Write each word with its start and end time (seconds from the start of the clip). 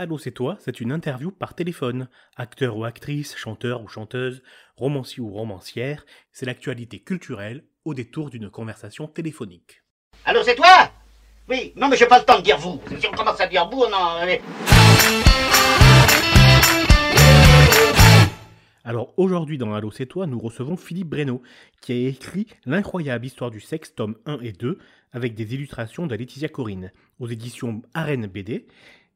Allô, 0.00 0.16
c'est 0.16 0.30
toi, 0.30 0.56
c'est 0.60 0.80
une 0.80 0.92
interview 0.92 1.30
par 1.30 1.52
téléphone. 1.54 2.08
Acteur 2.34 2.74
ou 2.78 2.86
actrice, 2.86 3.36
chanteur 3.36 3.82
ou 3.82 3.88
chanteuse, 3.88 4.42
romancier 4.76 5.20
ou 5.22 5.28
romancière, 5.30 6.06
c'est 6.32 6.46
l'actualité 6.46 7.00
culturelle 7.00 7.64
au 7.84 7.92
détour 7.92 8.30
d'une 8.30 8.48
conversation 8.48 9.08
téléphonique. 9.08 9.82
Allô, 10.24 10.42
c'est 10.42 10.54
toi? 10.54 10.90
Oui, 11.50 11.74
non, 11.76 11.86
mais 11.90 11.98
j'ai 11.98 12.06
pas 12.06 12.18
le 12.18 12.24
temps 12.24 12.38
de 12.38 12.42
dire 12.42 12.56
vous. 12.56 12.80
Si 12.98 13.06
on 13.08 13.12
commence 13.12 13.38
à 13.42 13.46
dire 13.46 13.68
vous, 13.68 13.84
non. 13.90 14.24
mais- 14.24 14.40
Alors 18.82 19.12
aujourd'hui 19.18 19.58
dans 19.58 19.74
Allô, 19.74 19.90
c'est 19.90 20.06
toi, 20.06 20.26
nous 20.26 20.38
recevons 20.38 20.78
Philippe 20.78 21.08
Breno, 21.10 21.42
qui 21.82 21.92
a 21.92 22.08
écrit 22.08 22.46
L'incroyable 22.64 23.26
histoire 23.26 23.50
du 23.50 23.60
sexe, 23.60 23.94
tome 23.94 24.16
1 24.24 24.38
et 24.40 24.52
2, 24.52 24.78
avec 25.12 25.34
des 25.34 25.54
illustrations 25.54 26.06
de 26.06 26.14
Laetitia 26.14 26.48
Corinne, 26.48 26.90
aux 27.18 27.26
éditions 27.28 27.82
Arène 27.92 28.28
BD. 28.28 28.66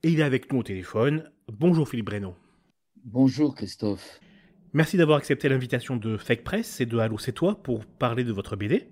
Et 0.05 0.11
il 0.11 0.21
est 0.21 0.25
avec 0.25 0.53
nous 0.53 0.59
au 0.59 0.63
téléphone. 0.63 1.31
Bonjour 1.51 1.89
Philippe 1.89 2.05
Breno. 2.05 2.35
Bonjour 3.07 3.55
Christophe. 3.55 4.21
Merci 4.75 4.99
d'avoir 4.99 5.17
accepté 5.17 5.49
l'invitation 5.49 5.97
de 5.97 6.19
Fake 6.19 6.45
Press 6.45 6.79
et 6.83 6.85
de 6.85 6.99
Allô, 6.99 7.17
c'est 7.17 7.33
toi 7.33 7.63
pour 7.63 7.87
parler 7.87 8.23
de 8.23 8.31
votre 8.31 8.55
BD. 8.55 8.87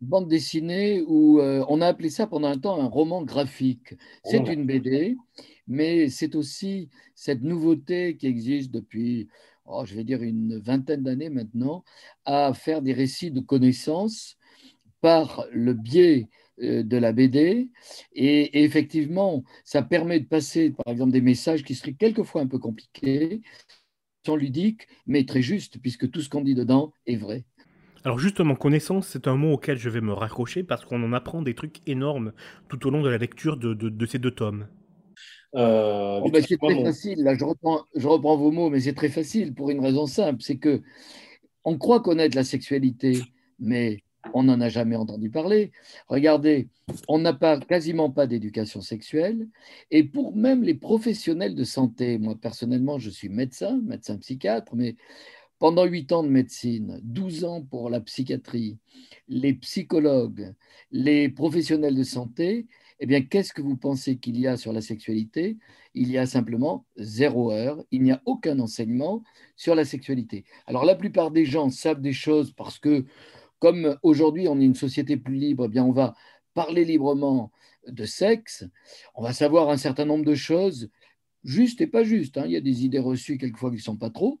Bande 0.00 0.26
dessinée 0.26 1.02
où 1.06 1.38
euh, 1.38 1.66
on 1.68 1.82
a 1.82 1.86
appelé 1.86 2.08
ça 2.08 2.26
pendant 2.26 2.48
un 2.48 2.56
temps 2.56 2.80
un 2.80 2.86
roman 2.86 3.22
graphique. 3.24 3.94
C'est 4.24 4.38
une 4.38 4.64
BD, 4.64 5.18
mais 5.66 6.08
c'est 6.08 6.34
aussi 6.34 6.88
cette 7.14 7.42
nouveauté 7.42 8.16
qui 8.16 8.26
existe 8.26 8.70
depuis, 8.70 9.28
oh, 9.66 9.84
je 9.84 9.94
vais 9.96 10.04
dire, 10.04 10.22
une 10.22 10.56
vingtaine 10.56 11.02
d'années 11.02 11.28
maintenant, 11.28 11.84
à 12.24 12.54
faire 12.54 12.80
des 12.80 12.94
récits 12.94 13.30
de 13.30 13.40
connaissances 13.40 14.38
par 15.02 15.44
le 15.52 15.74
biais 15.74 16.30
de 16.62 16.96
la 16.96 17.12
BD. 17.12 17.70
Et, 18.14 18.60
et 18.60 18.64
effectivement, 18.64 19.44
ça 19.64 19.82
permet 19.82 20.20
de 20.20 20.26
passer, 20.26 20.70
par 20.70 20.92
exemple, 20.92 21.12
des 21.12 21.20
messages 21.20 21.64
qui 21.64 21.74
seraient 21.74 21.94
quelquefois 21.94 22.42
un 22.42 22.46
peu 22.46 22.58
compliqués, 22.58 23.42
sont 24.26 24.36
ludiques, 24.36 24.88
mais 25.06 25.26
très 25.26 25.42
justes, 25.42 25.78
puisque 25.80 26.10
tout 26.10 26.20
ce 26.22 26.28
qu'on 26.28 26.42
dit 26.42 26.54
dedans 26.54 26.92
est 27.06 27.16
vrai. 27.16 27.44
Alors 28.04 28.18
justement, 28.18 28.56
connaissance, 28.56 29.06
c'est 29.06 29.28
un 29.28 29.36
mot 29.36 29.52
auquel 29.52 29.78
je 29.78 29.88
vais 29.88 30.00
me 30.00 30.12
raccrocher 30.12 30.64
parce 30.64 30.84
qu'on 30.84 31.00
en 31.04 31.12
apprend 31.12 31.42
des 31.42 31.54
trucs 31.54 31.76
énormes 31.86 32.32
tout 32.68 32.84
au 32.86 32.90
long 32.90 33.02
de 33.02 33.08
la 33.08 33.18
lecture 33.18 33.56
de, 33.56 33.72
de- 33.72 33.88
de 33.88 34.06
ces 34.06 34.18
deux 34.18 34.32
tomes. 34.32 34.66
Euh, 35.54 36.20
Oh, 36.20 36.28
ben, 36.30 36.42
c'est 36.42 36.58
très 36.60 36.76
mon- 36.76 36.82
facile, 36.82 37.22
là 37.22 37.34
je 37.36 37.44
reprends, 37.44 37.84
je 37.94 38.06
reprends 38.08 38.36
vos 38.36 38.50
mots, 38.50 38.70
mais 38.70 38.80
c'est 38.80 38.92
très 38.94 39.08
facile 39.08 39.54
pour 39.54 39.70
une 39.70 39.80
raison 39.80 40.06
simple, 40.06 40.42
c'est 40.42 40.58
que 40.58 40.82
on 41.64 41.78
croit 41.78 42.02
connaître 42.02 42.36
la 42.36 42.44
sexualité, 42.44 43.32
mais 43.60 44.04
on 44.34 44.44
n'en 44.44 44.60
a 44.60 44.68
jamais 44.68 44.96
entendu 44.96 45.30
parler. 45.30 45.72
Regardez, 46.08 46.68
on 47.08 47.18
n'a 47.18 47.32
quasiment 47.68 48.10
pas 48.10 48.26
d'éducation 48.26 48.80
sexuelle, 48.80 49.48
et 49.90 50.04
pour 50.04 50.36
même 50.36 50.62
les 50.62 50.74
professionnels 50.74 51.54
de 51.54 51.64
santé, 51.64 52.18
moi 52.18 52.36
personnellement 52.40 52.98
je 52.98 53.10
suis 53.10 53.28
médecin, 53.28 53.80
médecin 53.84 54.16
psychiatre, 54.18 54.74
mais 54.74 54.96
pendant 55.58 55.84
8 55.84 56.12
ans 56.12 56.22
de 56.22 56.28
médecine, 56.28 57.00
12 57.02 57.44
ans 57.44 57.62
pour 57.62 57.90
la 57.90 58.00
psychiatrie, 58.00 58.78
les 59.28 59.54
psychologues, 59.54 60.54
les 60.92 61.28
professionnels 61.28 61.96
de 61.96 62.04
santé, 62.04 62.66
eh 63.00 63.06
bien, 63.06 63.22
qu'est-ce 63.22 63.52
que 63.52 63.62
vous 63.62 63.76
pensez 63.76 64.18
qu'il 64.18 64.38
y 64.38 64.46
a 64.46 64.56
sur 64.56 64.72
la 64.72 64.80
sexualité? 64.80 65.56
Il 65.94 66.10
y 66.10 66.18
a 66.18 66.26
simplement 66.26 66.84
zéro 66.96 67.52
heure, 67.52 67.84
il 67.92 68.02
n'y 68.02 68.10
a 68.10 68.20
aucun 68.24 68.58
enseignement 68.58 69.22
sur 69.56 69.74
la 69.74 69.84
sexualité. 69.84 70.44
Alors, 70.66 70.84
la 70.84 70.96
plupart 70.96 71.30
des 71.30 71.44
gens 71.44 71.70
savent 71.70 72.00
des 72.00 72.12
choses 72.12 72.52
parce 72.52 72.78
que, 72.78 73.04
comme 73.58 73.98
aujourd'hui 74.02 74.48
on 74.48 74.60
est 74.60 74.64
une 74.64 74.74
société 74.74 75.16
plus 75.16 75.34
libre, 75.36 75.64
eh 75.66 75.68
bien, 75.68 75.84
on 75.84 75.92
va 75.92 76.14
parler 76.54 76.84
librement 76.84 77.52
de 77.86 78.04
sexe, 78.04 78.64
on 79.14 79.22
va 79.22 79.32
savoir 79.32 79.70
un 79.70 79.76
certain 79.76 80.04
nombre 80.04 80.24
de 80.24 80.34
choses, 80.34 80.90
justes 81.44 81.80
et 81.80 81.86
pas 81.86 82.04
justes. 82.04 82.36
hein. 82.38 82.44
Il 82.46 82.52
y 82.52 82.56
a 82.56 82.60
des 82.60 82.84
idées 82.84 82.98
reçues 82.98 83.38
quelquefois 83.38 83.70
qui 83.70 83.76
ne 83.76 83.82
sont 83.82 83.96
pas 83.96 84.10
trop. 84.10 84.40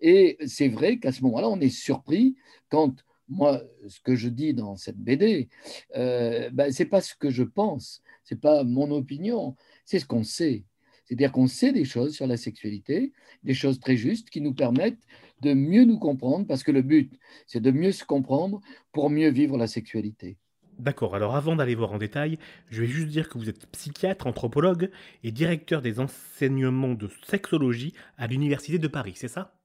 Et 0.00 0.38
c'est 0.46 0.68
vrai 0.68 0.98
qu'à 0.98 1.12
ce 1.12 1.22
moment-là, 1.24 1.48
on 1.48 1.60
est 1.60 1.70
surpris 1.70 2.36
quand 2.68 3.04
moi, 3.28 3.62
ce 3.88 4.00
que 4.00 4.14
je 4.14 4.28
dis 4.28 4.52
dans 4.52 4.76
cette 4.76 4.98
BD, 4.98 5.48
euh, 5.96 6.50
ben, 6.52 6.70
c'est 6.72 6.84
pas 6.86 7.00
ce 7.00 7.14
que 7.14 7.30
je 7.30 7.44
pense, 7.44 8.02
c'est 8.24 8.40
pas 8.40 8.64
mon 8.64 8.90
opinion, 8.90 9.56
c'est 9.84 9.98
ce 9.98 10.06
qu'on 10.06 10.24
sait. 10.24 10.64
C'est-à-dire 11.04 11.32
qu'on 11.32 11.46
sait 11.46 11.72
des 11.72 11.84
choses 11.84 12.14
sur 12.14 12.26
la 12.26 12.36
sexualité, 12.36 13.12
des 13.42 13.54
choses 13.54 13.80
très 13.80 13.96
justes 13.96 14.30
qui 14.30 14.40
nous 14.40 14.54
permettent 14.54 15.02
de 15.40 15.54
mieux 15.54 15.84
nous 15.84 15.98
comprendre, 15.98 16.46
parce 16.46 16.62
que 16.62 16.72
le 16.72 16.82
but, 16.82 17.18
c'est 17.46 17.60
de 17.60 17.70
mieux 17.70 17.92
se 17.92 18.04
comprendre 18.04 18.60
pour 18.92 19.10
mieux 19.10 19.30
vivre 19.30 19.56
la 19.58 19.66
sexualité. 19.66 20.38
D'accord, 20.78 21.14
alors 21.14 21.34
avant 21.34 21.56
d'aller 21.56 21.74
voir 21.74 21.92
en 21.92 21.98
détail, 21.98 22.38
je 22.68 22.82
vais 22.82 22.86
juste 22.86 23.08
dire 23.08 23.28
que 23.30 23.38
vous 23.38 23.48
êtes 23.48 23.66
psychiatre, 23.70 24.26
anthropologue 24.26 24.90
et 25.22 25.30
directeur 25.32 25.80
des 25.80 25.98
enseignements 25.98 26.94
de 26.94 27.08
sexologie 27.26 27.94
à 28.18 28.26
l'Université 28.26 28.78
de 28.78 28.88
Paris, 28.88 29.14
c'est 29.16 29.28
ça? 29.28 29.58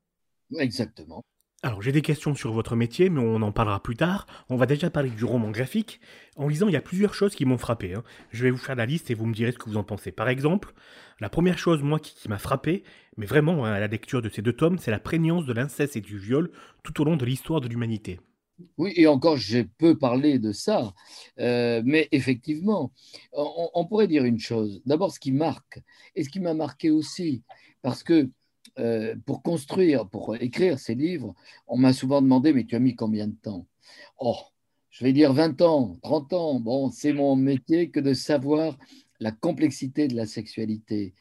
Exactement. 0.60 1.24
Alors 1.64 1.82
j'ai 1.82 1.92
des 1.92 2.02
questions 2.04 2.34
sur 2.36 2.52
votre 2.54 2.76
métier, 2.76 3.10
mais 3.10 3.20
on 3.20 3.42
en 3.42 3.52
parlera 3.52 3.82
plus 3.82 3.96
tard. 3.96 4.26
On 4.50 4.56
va 4.58 4.66
déjà 4.68 4.90
parler 4.90 5.10
du 5.10 5.26
roman 5.26 5.50
graphique. 5.52 6.00
En 6.36 6.48
lisant, 6.48 6.68
il 6.68 6.74
y 6.74 6.78
a 6.78 6.82
plusieurs 6.82 7.14
choses 7.16 7.36
qui 7.36 7.46
m'ont 7.46 7.58
frappé. 7.58 7.94
hein. 7.96 8.04
Je 8.32 8.44
vais 8.44 8.52
vous 8.52 8.58
faire 8.58 8.76
la 8.76 8.86
liste 8.86 9.10
et 9.12 9.16
vous 9.16 9.26
me 9.26 9.34
direz 9.34 9.52
ce 9.52 9.58
que 9.58 9.70
vous 9.70 9.78
en 9.78 9.84
pensez. 9.84 10.12
Par 10.12 10.30
exemple, 10.30 10.74
la 11.20 11.30
première 11.30 11.58
chose, 11.58 11.82
moi, 11.84 12.00
qui, 12.00 12.30
m'a 12.30 12.38
frappé, 12.38 12.84
mais 13.18 13.26
vraiment 13.26 13.66
hein, 13.66 13.74
à 13.74 13.80
la 13.80 13.88
lecture 13.88 14.22
de 14.22 14.30
ces 14.30 14.42
deux 14.44 14.54
tomes, 14.54 14.78
c'est 14.80 14.92
la 14.92 15.00
prégnance 15.00 15.46
de 15.46 15.54
l'inceste 15.54 15.96
et 15.96 16.02
du 16.02 16.18
viol 16.20 16.52
tout 16.84 17.02
au 17.02 17.06
long 17.06 17.18
de 17.18 17.26
l'histoire 17.26 17.60
de 17.62 17.68
l'humanité. 17.68 18.20
Oui, 18.78 18.94
et 18.96 19.06
encore, 19.08 19.38
je 19.38 19.60
peux 19.78 19.98
parler 19.98 20.40
de 20.40 20.52
ça, 20.52 20.94
Euh, 21.40 21.82
mais 21.86 22.08
effectivement, 22.12 22.92
on 23.34 23.86
pourrait 23.88 24.08
dire 24.08 24.24
une 24.26 24.40
chose. 24.40 24.82
D'abord, 24.86 25.12
ce 25.12 25.20
qui 25.20 25.32
marque, 25.32 25.80
et 26.16 26.24
ce 26.24 26.30
qui 26.30 26.40
m'a 26.40 26.54
marqué 26.56 26.90
aussi, 26.90 27.44
parce 27.84 28.04
que 28.04 28.30
euh, 28.80 29.16
pour 29.26 29.42
construire, 29.42 30.08
pour 30.08 30.36
écrire 30.36 30.80
ces 30.80 30.96
livres, 30.96 31.34
on 31.68 31.78
m'a 31.78 31.94
souvent 31.94 32.22
demandé, 32.22 32.54
mais 32.54 32.66
tu 32.66 32.76
as 32.76 32.80
mis 32.80 32.96
combien 32.96 33.28
de 33.28 33.36
temps? 33.36 33.66
Oh, 34.20 34.38
je 34.90 35.04
vais 35.04 35.14
dire 35.14 35.34
20 35.34 35.62
ans, 35.62 35.98
30 36.02 36.34
ans. 36.34 36.60
Bon, 36.60 36.90
c'est 36.90 37.14
mon 37.14 37.36
métier 37.36 37.90
que 37.90 38.00
de 38.00 38.14
savoir 38.14 38.78
la 39.20 39.32
complexité 39.32 40.08
de 40.08 40.16
la 40.16 40.26
sexualité. 40.26 41.14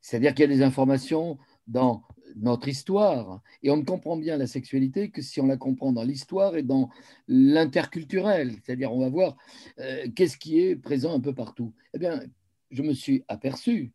C'est-à-dire 0.00 0.34
qu'il 0.34 0.42
y 0.42 0.52
a 0.52 0.56
des 0.56 0.62
informations 0.62 1.38
dans 1.66 2.02
notre 2.36 2.68
histoire, 2.68 3.42
et 3.62 3.70
on 3.70 3.76
ne 3.76 3.84
comprend 3.84 4.16
bien 4.16 4.36
la 4.36 4.46
sexualité 4.46 5.10
que 5.10 5.22
si 5.22 5.40
on 5.40 5.46
la 5.46 5.56
comprend 5.56 5.92
dans 5.92 6.02
l'histoire 6.02 6.56
et 6.56 6.62
dans 6.62 6.88
l'interculturel. 7.28 8.56
C'est-à-dire, 8.64 8.92
on 8.92 9.00
va 9.00 9.08
voir 9.08 9.36
euh, 9.78 10.06
qu'est-ce 10.14 10.36
qui 10.36 10.60
est 10.60 10.76
présent 10.76 11.14
un 11.14 11.20
peu 11.20 11.34
partout. 11.34 11.72
Eh 11.94 11.98
bien, 11.98 12.22
je 12.70 12.82
me 12.82 12.94
suis 12.94 13.22
aperçu, 13.28 13.92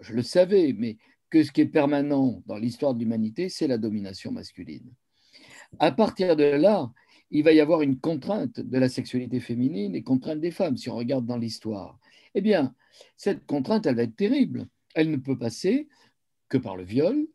je 0.00 0.14
le 0.14 0.22
savais, 0.22 0.74
mais 0.76 0.96
que 1.30 1.42
ce 1.42 1.52
qui 1.52 1.62
est 1.62 1.66
permanent 1.66 2.42
dans 2.46 2.56
l'histoire 2.56 2.94
de 2.94 3.00
l'humanité, 3.00 3.48
c'est 3.48 3.66
la 3.66 3.78
domination 3.78 4.32
masculine. 4.32 4.92
À 5.78 5.90
partir 5.92 6.36
de 6.36 6.44
là, 6.44 6.92
il 7.30 7.42
va 7.42 7.52
y 7.52 7.60
avoir 7.60 7.82
une 7.82 7.98
contrainte 7.98 8.60
de 8.60 8.78
la 8.78 8.88
sexualité 8.88 9.40
féminine 9.40 9.94
et 9.94 10.02
contrainte 10.02 10.40
des 10.40 10.50
femmes, 10.50 10.76
si 10.76 10.88
on 10.88 10.96
regarde 10.96 11.26
dans 11.26 11.38
l'histoire. 11.38 11.98
Eh 12.34 12.40
bien, 12.40 12.74
cette 13.16 13.46
contrainte, 13.46 13.86
elle 13.86 13.96
va 13.96 14.02
être 14.02 14.16
terrible. 14.16 14.68
Elle 14.94 15.10
ne 15.10 15.16
peut 15.16 15.38
passer 15.38 15.88
que 16.48 16.58
par 16.58 16.76
le 16.76 16.84
viol, 16.84 17.26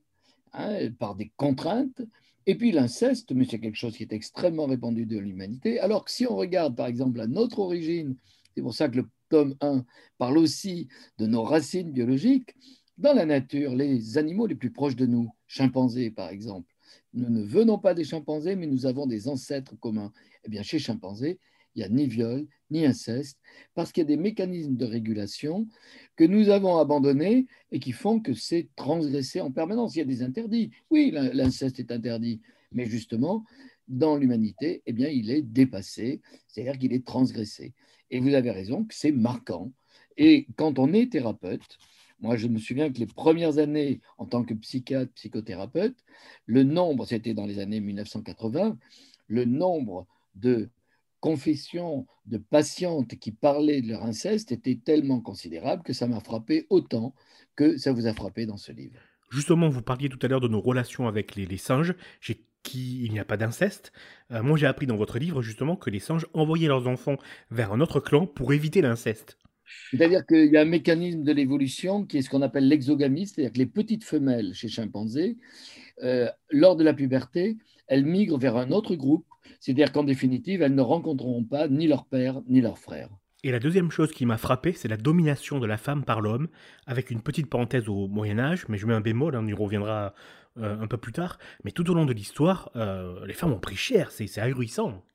hein, 0.54 0.90
par 0.98 1.16
des 1.16 1.32
contraintes. 1.36 2.02
Et 2.46 2.56
puis 2.56 2.72
l'inceste, 2.72 3.32
mais 3.34 3.46
c'est 3.46 3.60
quelque 3.60 3.76
chose 3.76 3.98
qui 3.98 4.04
est 4.04 4.14
extrêmement 4.14 4.66
répandu 4.66 5.06
de 5.06 5.18
l'humanité. 5.18 5.80
Alors 5.80 6.06
que 6.06 6.12
si 6.12 6.26
on 6.26 6.36
regarde 6.36 6.76
par 6.76 6.88
exemple 6.88 7.20
à 7.20 7.28
notre 7.28 7.60
origine, 7.60 8.16
c'est 8.56 8.62
pour 8.62 8.74
ça 8.74 8.90
que 8.90 8.98
le 8.98 9.10
tome 9.30 9.56
1 9.62 9.86
parle 10.18 10.38
aussi 10.38 10.88
de 11.18 11.28
nos 11.28 11.44
racines 11.44 11.92
biologiques, 11.92 12.56
dans 13.00 13.14
la 13.14 13.26
nature, 13.26 13.76
les 13.76 14.18
animaux 14.18 14.46
les 14.46 14.56
plus 14.56 14.72
proches 14.72 14.96
de 14.96 15.06
nous, 15.06 15.32
chimpanzés 15.48 16.12
par 16.12 16.30
exemple, 16.30 16.72
nous 17.14 17.30
ne 17.30 17.42
venons 17.44 17.80
pas 17.80 17.94
des 17.94 18.04
chimpanzés, 18.04 18.56
mais 18.56 18.68
nous 18.68 18.86
avons 18.86 19.08
des 19.08 19.28
ancêtres 19.28 19.76
communs. 19.80 20.12
Eh 20.44 20.50
bien, 20.50 20.62
chez 20.62 20.80
chimpanzés, 20.80 21.40
il 21.76 21.80
n'y 21.80 21.86
a 21.86 21.90
ni 21.90 22.08
viol, 22.08 22.46
ni 22.70 22.86
inceste, 22.86 23.40
parce 23.74 23.92
qu'il 23.92 24.02
y 24.02 24.06
a 24.06 24.08
des 24.08 24.18
mécanismes 24.18 24.76
de 24.76 24.86
régulation 24.86 25.68
que 26.16 26.24
nous 26.24 26.50
avons 26.50 26.78
abandonnés 26.78 27.48
et 27.72 27.80
qui 27.80 27.94
font 27.94 28.20
que 28.20 28.34
c'est 28.34 28.68
transgressé 28.76 29.42
en 29.42 29.52
permanence. 29.52 29.96
Il 29.96 30.00
y 30.00 30.02
a 30.02 30.06
des 30.06 30.22
interdits. 30.22 30.72
Oui, 30.90 31.12
l'in- 31.12 31.34
l'inceste 31.34 31.80
est 31.80 31.92
interdit, 31.92 32.42
mais 32.72 32.86
justement, 32.86 33.44
dans 33.88 34.18
l'humanité, 34.18 34.84
eh 34.86 34.94
bien, 34.94 35.08
il 35.08 35.32
est 35.32 35.42
dépassé, 35.42 36.22
c'est-à-dire 36.48 36.78
qu'il 36.78 36.94
est 36.94 37.06
transgressé. 37.06 37.74
Et 38.12 38.20
vous 38.20 38.34
avez 38.34 38.52
raison 38.52 38.86
c'est 38.92 39.12
marquant. 39.12 39.72
Et 40.18 40.48
quand 40.58 40.80
on 40.80 40.94
est 40.94 41.12
thérapeute, 41.12 41.78
moi, 42.22 42.36
je 42.36 42.48
me 42.48 42.60
souviens 42.60 42.92
que 42.92 43.00
les 43.00 43.06
premières 43.06 43.58
années 43.58 44.02
en 44.18 44.26
tant 44.26 44.44
que 44.44 44.54
psychiatre, 44.54 45.12
psychothérapeute, 45.14 45.96
le 46.46 46.64
nombre, 46.64 47.06
c'était 47.06 47.34
dans 47.34 47.46
les 47.46 47.60
années 47.60 47.80
1980, 47.80 48.78
le 49.28 49.46
nombre 49.46 50.08
de 50.36 50.70
confessions 51.20 52.08
de 52.26 52.38
patientes 52.38 53.16
qui 53.16 53.32
parlaient 53.32 53.82
de 53.82 53.90
leur 53.90 54.04
inceste 54.04 54.52
était 54.52 54.80
tellement 54.84 55.22
considérable 55.22 55.84
que 55.84 55.94
ça 55.94 56.08
m'a 56.08 56.20
frappé 56.20 56.66
autant 56.70 57.14
que 57.56 57.78
ça 57.78 57.92
vous 57.92 58.08
a 58.08 58.14
frappé 58.14 58.46
dans 58.46 58.58
ce 58.58 58.72
livre. 58.72 59.00
Justement, 59.30 59.70
vous 59.70 59.82
parliez 59.82 60.10
tout 60.10 60.20
à 60.22 60.28
l'heure 60.28 60.42
de 60.42 60.48
nos 60.48 60.62
relations 60.62 61.08
avec 61.08 61.36
les, 61.36 61.58
singes, 61.58 61.94
chez 62.20 62.44
qui 62.64 63.04
il 63.04 63.12
n'y 63.12 63.20
a 63.20 63.26
pas 63.26 63.38
d'inceste. 63.38 63.92
Euh, 64.32 64.42
moi, 64.42 64.58
j'ai 64.58 64.66
appris 64.66 64.88
dans 64.88 64.98
votre 64.98 65.20
livre 65.20 65.42
justement 65.42 65.76
que 65.76 65.90
les 65.90 66.00
singes 66.00 66.26
envoyaient 66.34 66.68
leurs 66.68 66.88
enfants 66.88 67.18
vers 67.52 67.72
un 67.74 67.80
autre 67.80 68.00
clan 68.00 68.26
pour 68.26 68.54
éviter 68.54 68.82
l'inceste. 68.82 69.38
C'est-à-dire 69.92 70.26
qu'il 70.26 70.52
y 70.52 70.58
a 70.58 70.62
un 70.62 70.66
mécanisme 70.66 71.24
de 71.24 71.32
l'évolution 71.32 72.06
qui 72.06 72.18
est 72.18 72.22
ce 72.22 72.30
qu'on 72.30 72.42
appelle 72.42 72.68
l'exogamie, 72.68 73.28
c'est-à-dire 73.28 73.54
que 73.54 73.58
les 73.58 73.66
petites 73.66 74.04
femelles 74.04 74.54
chez 74.54 74.68
chimpanzés, 74.68 75.38
euh, 76.04 76.28
lors 76.50 76.76
de 76.76 76.84
la 76.84 76.94
puberté, 76.94 77.58
elles 77.88 78.06
migrent 78.06 78.38
vers 78.38 78.58
un 78.58 78.72
autre 78.72 78.96
groupe, 78.96 79.26
c'est-à-dire 79.60 79.92
qu'en 79.92 80.04
définitive, 80.04 80.62
elles 80.62 80.76
ne 80.76 80.82
rencontreront 80.82 81.44
pas 81.44 81.68
ni 81.68 81.88
leur 81.88 82.06
père 82.06 82.42
ni 82.48 82.62
leur 82.62 82.78
frère. 82.78 83.10
Et 83.44 83.52
la 83.52 83.60
deuxième 83.60 83.90
chose 83.90 84.12
qui 84.12 84.26
m'a 84.26 84.38
frappé, 84.38 84.74
c'est 84.74 84.90
la 84.90 84.98
domination 84.98 85.60
de 85.60 85.66
la 85.66 85.78
femme 85.78 86.04
par 86.04 86.20
l'homme, 86.20 86.50
avec 86.86 87.10
une 87.10 87.22
petite 87.22 87.50
parenthèse 87.50 87.88
au 87.88 88.08
Moyen 88.08 88.38
Âge, 88.38 88.66
mais 88.68 88.78
je 88.78 88.86
mets 88.86 88.94
un 88.94 89.00
bémol, 89.02 89.34
hein, 89.34 89.42
on 89.44 89.48
y 89.48 89.54
reviendra 89.54 90.14
euh, 90.58 90.78
un 90.78 90.88
peu 90.88 90.98
plus 90.98 91.14
tard. 91.14 91.40
Mais 91.64 91.72
tout 91.72 91.90
au 91.90 91.94
long 91.94 92.06
de 92.06 92.12
l'histoire, 92.12 92.70
euh, 92.76 93.26
les 93.26 93.34
femmes 93.34 93.54
ont 93.54 93.60
pris 93.60 93.78
cher, 93.78 94.12
c'est 94.12 94.38
ahurissant. 94.40 95.06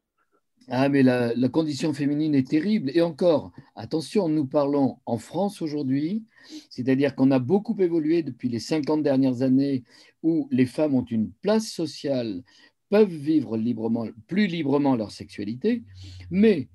Ah, 0.69 0.88
mais 0.88 1.02
la, 1.02 1.49
condition 1.49 1.93
féminine 1.93 2.34
est 2.34 2.49
terrible. 2.49 2.90
Et 2.94 3.02
encore, 3.02 3.52
attention, 3.76 4.28
nous 4.28 4.46
parlons 4.46 4.99
en 5.05 5.19
France 5.19 5.61
aujourd'hui, 5.61 6.25
c'est-à-dire 6.70 7.14
qu'on 7.14 7.31
a 7.31 7.38
beaucoup 7.38 7.76
évolué 7.81 8.22
depuis 8.22 8.49
les 8.49 8.61
50 8.61 9.02
dernières 9.02 9.43
années 9.43 9.84
où 10.22 10.49
les 10.50 10.66
femmes 10.66 10.94
ont 10.94 11.05
une 11.05 11.31
place 11.31 11.66
sociale, 11.66 12.43
peuvent 12.88 13.14
vivre 13.14 13.56
librement, 13.56 14.06
plus 14.26 14.46
librement 14.46 14.96
leur 14.96 15.11
sexualité, 15.11 15.82
mais 16.31 16.69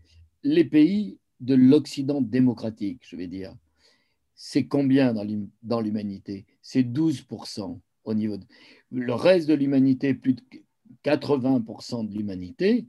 les 0.43 0.65
pays 0.65 1.17
de 1.39 1.55
l'Occident 1.55 2.21
démocratique, 2.21 3.01
je 3.07 3.15
vais 3.15 3.27
dire. 3.27 3.55
C'est 4.35 4.67
combien 4.67 5.13
dans 5.63 5.81
l'humanité? 5.81 6.45
C'est 6.61 6.83
12% 6.83 7.79
au 8.05 8.13
niveau 8.13 8.37
de... 8.37 8.45
Le 8.91 9.13
reste 9.13 9.47
de 9.47 9.53
l'humanité, 9.53 10.13
plus 10.13 10.33
de 10.33 10.41
80% 11.03 12.07
de 12.07 12.17
l'humanité, 12.17 12.87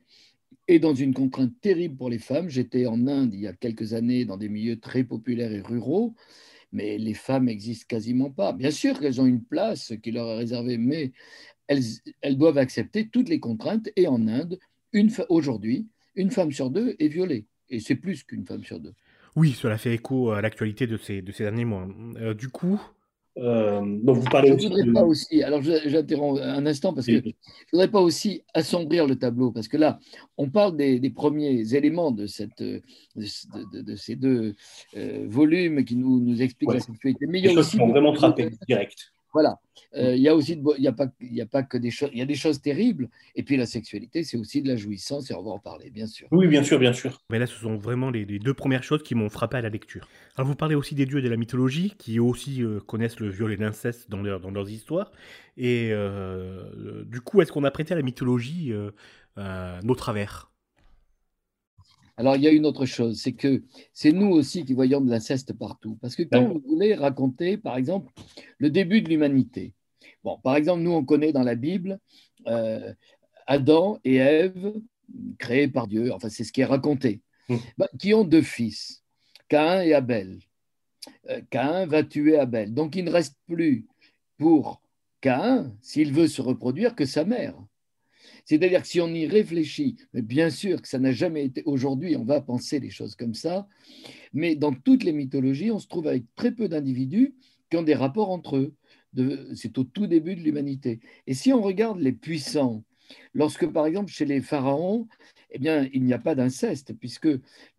est 0.70 0.78
dans 0.78 0.94
une 0.94 1.12
contrainte 1.12 1.52
terrible 1.60 1.96
pour 1.96 2.08
les 2.08 2.18
femmes. 2.18 2.48
J'étais 2.48 2.86
en 2.86 3.06
Inde 3.08 3.34
il 3.34 3.40
y 3.40 3.46
a 3.48 3.52
quelques 3.52 3.92
années 3.92 4.24
dans 4.24 4.36
des 4.36 4.48
milieux 4.48 4.78
très 4.78 5.02
populaires 5.02 5.52
et 5.52 5.60
ruraux, 5.60 6.14
mais 6.72 6.96
les 6.96 7.14
femmes 7.14 7.46
n'existent 7.46 7.86
quasiment 7.88 8.30
pas. 8.30 8.52
Bien 8.52 8.70
sûr 8.70 8.98
qu'elles 9.00 9.20
ont 9.20 9.26
une 9.26 9.42
place 9.42 9.92
qui 10.02 10.12
leur 10.12 10.28
est 10.28 10.36
réservée, 10.36 10.78
mais 10.78 11.12
elles, 11.66 12.36
doivent 12.36 12.58
accepter 12.58 13.08
toutes 13.08 13.28
les 13.28 13.40
contraintes. 13.40 13.90
Et 13.96 14.06
en 14.06 14.28
Inde, 14.28 14.58
aujourd'hui, 15.28 15.88
une 16.14 16.30
femme 16.30 16.52
sur 16.52 16.70
deux 16.70 16.94
est 16.98 17.08
violée 17.08 17.46
et 17.68 17.80
c'est 17.80 17.96
plus 17.96 18.22
qu'une 18.22 18.46
femme 18.46 18.64
sur 18.64 18.78
deux. 18.78 18.94
Oui, 19.36 19.52
cela 19.52 19.78
fait 19.78 19.94
écho 19.94 20.30
à 20.30 20.40
l'actualité 20.40 20.86
de 20.86 20.96
ces, 20.96 21.22
de 21.22 21.32
ces 21.32 21.44
derniers 21.44 21.64
mois. 21.64 21.88
Euh, 22.16 22.34
du 22.34 22.48
coup, 22.48 22.80
euh, 23.38 23.80
donc 24.02 24.16
vous 24.18 24.30
parlez 24.30 24.58
je 24.58 24.68
voudrais 24.68 24.92
pas 24.92 25.04
aussi, 25.04 25.42
alors 25.42 25.62
j'interromps 25.62 26.40
un 26.40 26.66
instant 26.66 26.92
parce 26.92 27.06
que 27.06 27.12
je 27.12 27.28
ne 27.28 27.32
voudrais 27.72 27.90
pas 27.90 28.00
aussi 28.00 28.42
assombrir 28.54 29.06
le 29.06 29.16
tableau 29.16 29.52
parce 29.52 29.68
que 29.68 29.76
là, 29.76 30.00
on 30.36 30.50
parle 30.50 30.76
des, 30.76 30.98
des 30.98 31.10
premiers 31.10 31.74
éléments 31.74 32.10
de, 32.10 32.26
cette, 32.26 32.60
de, 32.60 32.82
de, 33.14 33.96
ces 33.96 34.16
deux 34.16 34.54
euh, 34.96 35.26
volumes 35.28 35.84
qui 35.84 35.96
nous, 35.96 36.20
nous 36.20 36.42
expliquent 36.42 36.72
la 36.72 36.80
sexualité. 36.80 37.26
Mais 37.28 37.38
il 37.38 37.46
y 37.46 37.56
a 37.56 37.58
aussi 37.58 37.76
vraiment 37.76 38.14
frappé 38.14 38.50
direct. 38.66 39.12
Voilà. 39.32 39.60
Euh, 39.96 40.14
il 40.14 40.22
y 40.22 40.28
a 40.28 40.34
aussi, 40.34 40.52
il 40.52 40.80
n'y 40.80 40.86
a, 40.86 40.92
pas, 40.92 41.04
a 41.06 41.46
pas 41.46 41.62
que 41.62 41.76
des 41.76 41.90
choses, 41.90 42.10
il 42.12 42.18
y 42.18 42.22
a 42.22 42.26
des 42.26 42.34
choses 42.34 42.60
terribles. 42.60 43.08
Et 43.34 43.42
puis 43.42 43.56
la 43.56 43.66
sexualité, 43.66 44.24
c'est 44.24 44.36
aussi 44.36 44.62
de 44.62 44.68
la 44.68 44.76
jouissance, 44.76 45.30
et 45.30 45.34
on 45.34 45.42
va 45.42 45.50
en 45.50 45.58
parler, 45.58 45.90
bien 45.90 46.06
sûr. 46.06 46.28
Oui, 46.30 46.48
bien 46.48 46.62
sûr, 46.62 46.78
bien 46.78 46.92
sûr. 46.92 47.22
Mais 47.30 47.38
là, 47.38 47.46
ce 47.46 47.56
sont 47.56 47.76
vraiment 47.76 48.10
les, 48.10 48.24
deux 48.24 48.54
premières 48.54 48.82
choses 48.82 49.02
qui 49.02 49.14
m'ont 49.14 49.28
frappé 49.28 49.56
à 49.56 49.60
la 49.62 49.68
lecture. 49.68 50.08
Alors, 50.36 50.48
vous 50.48 50.56
parlez 50.56 50.74
aussi 50.74 50.94
des 50.94 51.06
dieux 51.06 51.22
de 51.22 51.28
la 51.28 51.36
mythologie, 51.36 51.94
qui 51.98 52.20
aussi 52.20 52.62
euh, 52.62 52.80
connaissent 52.80 53.20
le 53.20 53.30
viol 53.30 53.52
et 53.52 53.56
l'inceste 53.56 54.10
dans, 54.10 54.22
leur, 54.22 54.40
dans 54.40 54.50
leurs 54.50 54.70
histoires. 54.70 55.12
Et 55.56 55.90
euh, 55.92 57.04
du 57.04 57.20
coup, 57.20 57.40
est-ce 57.40 57.52
qu'on 57.52 57.64
a 57.64 57.70
prêté 57.70 57.94
à 57.94 57.96
la 57.96 58.02
mythologie 58.02 58.72
nos 59.36 59.94
travers? 59.94 60.49
Alors, 62.20 62.36
il 62.36 62.42
y 62.42 62.46
a 62.46 62.50
une 62.50 62.66
autre 62.66 62.84
chose, 62.84 63.18
c'est 63.18 63.32
que 63.32 63.62
c'est 63.94 64.12
nous 64.12 64.28
aussi 64.28 64.66
qui 64.66 64.74
voyons 64.74 65.00
de 65.00 65.08
l'inceste 65.08 65.54
partout. 65.54 65.96
Parce 66.02 66.14
que 66.14 66.22
quand 66.22 66.46
vous 66.52 66.60
voulez 66.68 66.94
raconter, 66.94 67.56
par 67.56 67.78
exemple, 67.78 68.12
le 68.58 68.68
début 68.68 69.00
de 69.00 69.08
l'humanité, 69.08 69.72
bon, 70.22 70.36
par 70.44 70.56
exemple, 70.56 70.82
nous, 70.82 70.90
on 70.90 71.02
connaît 71.02 71.32
dans 71.32 71.42
la 71.42 71.54
Bible 71.54 71.98
euh, 72.46 72.92
Adam 73.46 73.98
et 74.04 74.16
Ève, 74.16 74.74
créés 75.38 75.68
par 75.68 75.86
Dieu, 75.86 76.12
enfin, 76.12 76.28
c'est 76.28 76.44
ce 76.44 76.52
qui 76.52 76.60
est 76.60 76.66
raconté, 76.66 77.22
mmh. 77.48 77.56
bah, 77.78 77.88
qui 77.98 78.12
ont 78.12 78.24
deux 78.24 78.42
fils, 78.42 79.02
Caïn 79.48 79.80
et 79.82 79.94
Abel. 79.94 80.40
Euh, 81.30 81.40
Caïn 81.48 81.86
va 81.86 82.02
tuer 82.02 82.38
Abel. 82.38 82.74
Donc, 82.74 82.96
il 82.96 83.06
ne 83.06 83.10
reste 83.10 83.38
plus 83.46 83.86
pour 84.36 84.82
Caïn, 85.22 85.74
s'il 85.80 86.12
veut 86.12 86.28
se 86.28 86.42
reproduire, 86.42 86.94
que 86.94 87.06
sa 87.06 87.24
mère. 87.24 87.54
C'est-à-dire 88.50 88.82
que 88.82 88.88
si 88.88 89.00
on 89.00 89.06
y 89.06 89.28
réfléchit, 89.28 89.94
mais 90.12 90.22
bien 90.22 90.50
sûr 90.50 90.82
que 90.82 90.88
ça 90.88 90.98
n'a 90.98 91.12
jamais 91.12 91.44
été, 91.44 91.62
aujourd'hui 91.66 92.16
on 92.16 92.24
va 92.24 92.40
penser 92.40 92.80
des 92.80 92.90
choses 92.90 93.14
comme 93.14 93.32
ça, 93.32 93.68
mais 94.32 94.56
dans 94.56 94.72
toutes 94.72 95.04
les 95.04 95.12
mythologies, 95.12 95.70
on 95.70 95.78
se 95.78 95.86
trouve 95.86 96.08
avec 96.08 96.24
très 96.34 96.50
peu 96.50 96.66
d'individus 96.66 97.36
qui 97.70 97.76
ont 97.76 97.84
des 97.84 97.94
rapports 97.94 98.30
entre 98.30 98.56
eux. 98.56 98.74
C'est 99.54 99.78
au 99.78 99.84
tout 99.84 100.08
début 100.08 100.34
de 100.34 100.40
l'humanité. 100.40 100.98
Et 101.28 101.34
si 101.34 101.52
on 101.52 101.62
regarde 101.62 102.00
les 102.00 102.10
puissants, 102.10 102.82
lorsque 103.34 103.68
par 103.68 103.86
exemple 103.86 104.10
chez 104.10 104.24
les 104.24 104.40
pharaons, 104.40 105.06
eh 105.52 105.60
bien, 105.60 105.88
il 105.92 106.02
n'y 106.02 106.12
a 106.12 106.18
pas 106.18 106.34
d'inceste, 106.34 106.92
puisque 106.98 107.28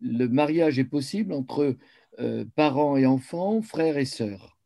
le 0.00 0.26
mariage 0.26 0.78
est 0.78 0.84
possible 0.84 1.34
entre 1.34 1.76
euh, 2.18 2.46
parents 2.54 2.96
et 2.96 3.04
enfants, 3.04 3.60
frères 3.60 3.98
et 3.98 4.06
sœurs. 4.06 4.56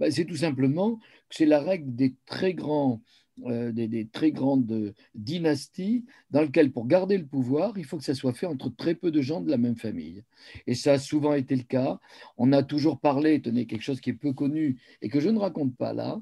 Ben, 0.00 0.10
c'est 0.10 0.24
tout 0.24 0.38
simplement 0.38 0.96
que 0.96 1.36
c'est 1.36 1.46
la 1.46 1.60
règle 1.60 1.94
des 1.94 2.16
très 2.26 2.52
grands 2.52 3.00
euh, 3.46 3.72
des, 3.72 4.06
très 4.08 4.30
grandes 4.30 4.94
dynasties 5.14 6.04
dans 6.30 6.42
lesquelles, 6.42 6.70
pour 6.70 6.86
garder 6.86 7.16
le 7.16 7.26
pouvoir, 7.26 7.78
il 7.78 7.84
faut 7.84 7.96
que 7.96 8.04
ça 8.04 8.14
soit 8.14 8.34
fait 8.34 8.46
entre 8.46 8.68
très 8.68 8.94
peu 8.94 9.10
de 9.10 9.22
gens 9.22 9.40
de 9.40 9.50
la 9.50 9.56
même 9.56 9.76
famille. 9.76 10.22
Et 10.66 10.74
ça 10.74 10.92
a 10.92 10.98
souvent 10.98 11.32
été 11.34 11.56
le 11.56 11.62
cas. 11.62 11.98
On 12.36 12.52
a 12.52 12.62
toujours 12.62 13.00
parlé, 13.00 13.40
tenez, 13.40 13.66
quelque 13.66 13.82
chose 13.82 14.00
qui 14.00 14.10
est 14.10 14.14
peu 14.14 14.32
connu 14.32 14.78
et 15.00 15.08
que 15.08 15.20
je 15.20 15.30
ne 15.30 15.38
raconte 15.38 15.74
pas 15.76 15.92
là, 15.92 16.20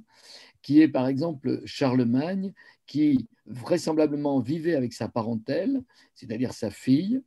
qui 0.63 0.81
est 0.81 0.89
par 0.89 1.09
exemple 1.09 1.63
Charlemagne, 1.65 2.53
qui 2.87 3.29
vraisemblablement 3.47 4.41
vivait 4.41 4.75
avec 4.75 4.93
sa 4.93 5.09
parentèle, 5.09 5.83
c'est-à-dire 6.15 6.53
sa 6.53 6.71
fille, 6.71 7.23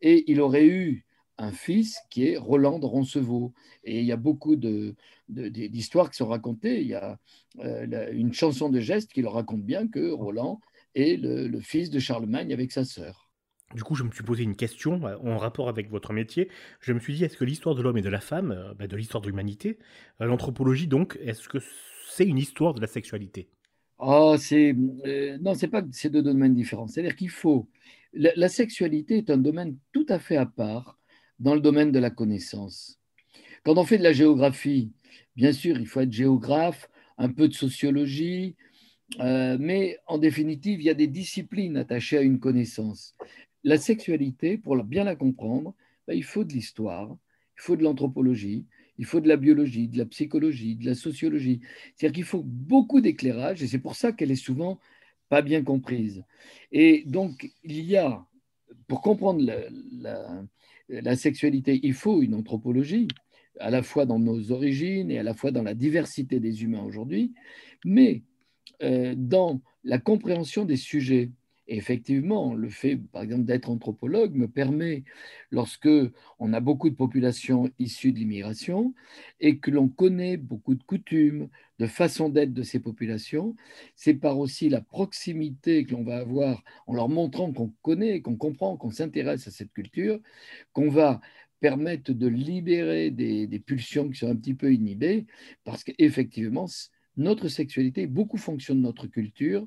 et 0.00 0.30
il 0.30 0.40
aurait 0.40 0.66
eu 0.66 1.04
un 1.38 1.52
fils 1.52 2.00
qui 2.10 2.26
est 2.26 2.36
Roland 2.36 2.78
de 2.78 2.86
Roncevaux. 2.86 3.52
Et 3.84 4.00
il 4.00 4.04
y 4.04 4.12
a 4.12 4.16
beaucoup 4.16 4.56
d'histoires 4.56 6.10
qui 6.10 6.16
sont 6.16 6.28
racontées. 6.28 6.80
Il 6.80 6.88
y 6.88 6.94
a 6.94 7.18
euh, 7.60 8.10
une 8.12 8.32
chanson 8.32 8.68
de 8.68 8.80
geste 8.80 9.12
qui 9.12 9.22
le 9.22 9.28
raconte 9.28 9.62
bien 9.62 9.88
que 9.88 10.10
Roland 10.10 10.60
est 10.94 11.16
le, 11.20 11.60
fils 11.60 11.90
de 11.90 11.98
Charlemagne 11.98 12.52
avec 12.52 12.72
sa 12.72 12.84
sœur. 12.84 13.30
Du 13.74 13.84
coup, 13.84 13.94
je 13.94 14.02
me 14.02 14.10
suis 14.10 14.24
posé 14.24 14.42
une 14.42 14.56
question 14.56 15.06
euh, 15.06 15.16
en 15.22 15.36
rapport 15.36 15.68
avec 15.68 15.90
votre 15.90 16.12
métier. 16.12 16.48
Je 16.80 16.92
me 16.92 16.98
suis 16.98 17.14
dit, 17.14 17.24
est-ce 17.24 17.36
que 17.36 17.44
l'histoire 17.44 17.74
de 17.74 17.82
l'homme 17.82 17.98
et 17.98 18.02
de 18.02 18.08
la 18.08 18.20
femme, 18.20 18.50
euh, 18.50 18.74
bah, 18.74 18.86
de 18.86 18.96
l'histoire 18.96 19.20
de 19.20 19.28
l'humanité, 19.28 19.78
l'anthropologie 20.20 20.86
donc, 20.86 21.18
est-ce 21.22 21.48
que 21.48 21.58
c'est 22.08 22.26
une 22.26 22.38
histoire 22.38 22.74
de 22.74 22.80
la 22.80 22.86
sexualité? 22.86 23.48
Oh, 23.98 24.36
c'est 24.38 24.74
non, 25.40 25.54
c'est 25.54 25.68
pas 25.68 25.82
ces 25.90 26.08
deux 26.08 26.22
domaines 26.22 26.54
différents. 26.54 26.86
C'est-à-dire 26.86 27.16
qu'il 27.16 27.30
faut 27.30 27.68
la, 28.12 28.48
sexualité 28.48 29.18
est 29.18 29.30
un 29.30 29.38
domaine 29.38 29.76
tout 29.92 30.06
à 30.08 30.18
fait 30.18 30.36
à 30.36 30.46
part 30.46 30.97
dans 31.38 31.54
le 31.54 31.60
domaine 31.60 31.92
de 31.92 31.98
la 31.98 32.10
connaissance. 32.10 32.98
Quand 33.64 33.78
on 33.78 33.84
fait 33.84 33.98
de 33.98 34.02
la 34.02 34.12
géographie, 34.12 34.92
bien 35.36 35.52
sûr, 35.52 35.78
il 35.78 35.86
faut 35.86 36.00
être 36.00 36.12
géographe, 36.12 36.88
un 37.16 37.30
peu 37.30 37.48
de 37.48 37.54
sociologie, 37.54 38.56
euh, 39.20 39.56
mais 39.58 39.98
en 40.06 40.18
définitive, 40.18 40.80
il 40.80 40.84
y 40.84 40.90
a 40.90 40.94
des 40.94 41.06
disciplines 41.06 41.76
attachées 41.76 42.18
à 42.18 42.22
une 42.22 42.40
connaissance. 42.40 43.14
La 43.64 43.76
sexualité, 43.76 44.58
pour 44.58 44.76
bien 44.84 45.04
la 45.04 45.16
comprendre, 45.16 45.74
ben, 46.06 46.14
il 46.14 46.24
faut 46.24 46.44
de 46.44 46.52
l'histoire, 46.52 47.16
il 47.56 47.62
faut 47.62 47.76
de 47.76 47.82
l'anthropologie, 47.82 48.66
il 48.98 49.04
faut 49.04 49.20
de 49.20 49.28
la 49.28 49.36
biologie, 49.36 49.88
de 49.88 49.98
la 49.98 50.06
psychologie, 50.06 50.76
de 50.76 50.86
la 50.86 50.94
sociologie. 50.94 51.60
C'est-à-dire 51.94 52.16
qu'il 52.16 52.24
faut 52.24 52.42
beaucoup 52.44 53.00
d'éclairage 53.00 53.62
et 53.62 53.66
c'est 53.66 53.78
pour 53.78 53.94
ça 53.94 54.12
qu'elle 54.12 54.30
est 54.30 54.36
souvent 54.36 54.78
pas 55.28 55.42
bien 55.42 55.62
comprise. 55.62 56.24
Et 56.72 57.04
donc, 57.06 57.50
il 57.62 57.84
y 57.84 57.96
a, 57.96 58.24
pour 58.86 59.02
comprendre 59.02 59.44
la, 59.44 59.60
la 59.92 60.44
sexualité, 61.16 61.80
il 61.82 61.94
faut 61.94 62.22
une 62.22 62.34
anthropologie, 62.34 63.08
à 63.60 63.70
la 63.70 63.82
fois 63.82 64.06
dans 64.06 64.18
nos 64.18 64.52
origines 64.52 65.10
et 65.10 65.18
à 65.18 65.22
la 65.22 65.34
fois 65.34 65.50
dans 65.50 65.62
la 65.62 65.74
diversité 65.74 66.40
des 66.40 66.62
humains 66.62 66.82
aujourd'hui, 66.82 67.32
mais 67.84 68.22
euh, 68.82 69.14
dans 69.16 69.60
la 69.84 69.98
compréhension 69.98 70.64
des 70.64 70.76
sujets 70.76 71.30
effectivement, 71.68 72.54
le 72.54 72.70
fait, 72.70 72.96
par 72.96 73.22
exemple, 73.22 73.44
d'être 73.44 73.70
anthropologue 73.70 74.34
me 74.34 74.48
permet, 74.48 75.04
lorsque 75.50 75.88
on 76.38 76.52
a 76.52 76.60
beaucoup 76.60 76.90
de 76.90 76.94
populations 76.94 77.70
issues 77.78 78.12
de 78.12 78.18
l'immigration 78.18 78.94
et 79.40 79.58
que 79.58 79.70
l'on 79.70 79.88
connaît 79.88 80.36
beaucoup 80.36 80.74
de 80.74 80.82
coutumes, 80.82 81.48
de 81.78 81.86
façons 81.86 82.28
d'être 82.28 82.52
de 82.54 82.62
ces 82.62 82.80
populations, 82.80 83.54
c'est 83.94 84.14
par 84.14 84.38
aussi 84.38 84.68
la 84.68 84.80
proximité 84.80 85.84
que 85.84 85.92
l'on 85.92 86.04
va 86.04 86.18
avoir 86.18 86.64
en 86.86 86.94
leur 86.94 87.08
montrant 87.08 87.52
qu'on 87.52 87.72
connaît, 87.82 88.20
qu'on 88.20 88.36
comprend, 88.36 88.76
qu'on 88.76 88.90
s'intéresse 88.90 89.46
à 89.46 89.50
cette 89.50 89.72
culture, 89.72 90.18
qu'on 90.72 90.88
va 90.90 91.20
permettre 91.60 92.12
de 92.12 92.26
libérer 92.28 93.10
des, 93.10 93.46
des, 93.46 93.58
pulsions 93.58 94.08
qui 94.08 94.18
sont 94.18 94.30
un 94.30 94.36
petit 94.36 94.54
peu 94.54 94.72
inhibées, 94.72 95.26
parce 95.64 95.82
qu'effectivement, 95.84 96.66
notre 97.18 97.48
sexualité, 97.48 98.06
beaucoup 98.06 98.38
fonction 98.38 98.74
de 98.74 98.80
notre 98.80 99.06
culture. 99.06 99.66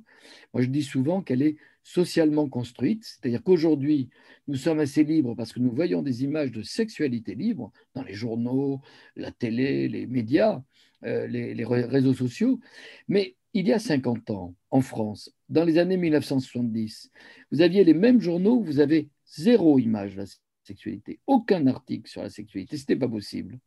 Moi, 0.53 0.63
je 0.63 0.67
dis 0.67 0.84
souvent 0.84 1.22
qu'elle 1.22 1.41
est 1.41 1.58
socialement 1.84 2.48
construite, 2.48 3.03
c'est-à-dire 3.03 3.43
qu'aujourd'hui, 3.43 4.10
nous 4.48 4.55
sommes 4.55 4.79
assez 4.79 5.03
libres 5.03 5.36
parce 5.36 5.51
que 5.53 5.60
nous 5.60 5.72
voyons 5.72 6.01
des 6.01 6.24
images 6.24 6.51
de 6.51 6.63
sexualité 6.63 7.36
libre 7.36 7.72
dans 7.93 8.03
les 8.03 8.13
journaux, 8.13 8.81
la 9.15 9.31
télé, 9.31 9.88
les 9.88 10.08
médias, 10.08 10.62
euh, 11.03 11.27
les, 11.27 11.53
les 11.53 11.65
réseaux 11.65 12.13
sociaux. 12.13 12.60
Mais 13.08 13.36
il 13.53 13.67
y 13.67 13.74
a 13.74 13.79
50 13.79 14.29
ans, 14.29 14.55
en 14.70 14.81
France, 14.81 15.34
dans 15.50 15.65
les 15.65 15.77
années 15.77 15.98
1970, 15.98 17.12
vous 17.51 17.62
aviez 17.62 17.84
les 17.84 17.93
mêmes 17.93 18.22
journaux 18.22 18.58
où 18.58 18.63
vous 18.63 18.79
avez 18.79 19.10
zéro 19.25 19.77
image 19.77 20.15
de 20.15 20.22
la 20.22 20.25
sexualité, 20.63 21.20
aucun 21.27 21.67
article 21.67 22.10
sur 22.10 22.22
la 22.22 22.29
sexualité. 22.29 22.77
Ce 22.77 22.84
n'était 22.84 22.96
pas 22.96 23.10
possible. 23.10 23.60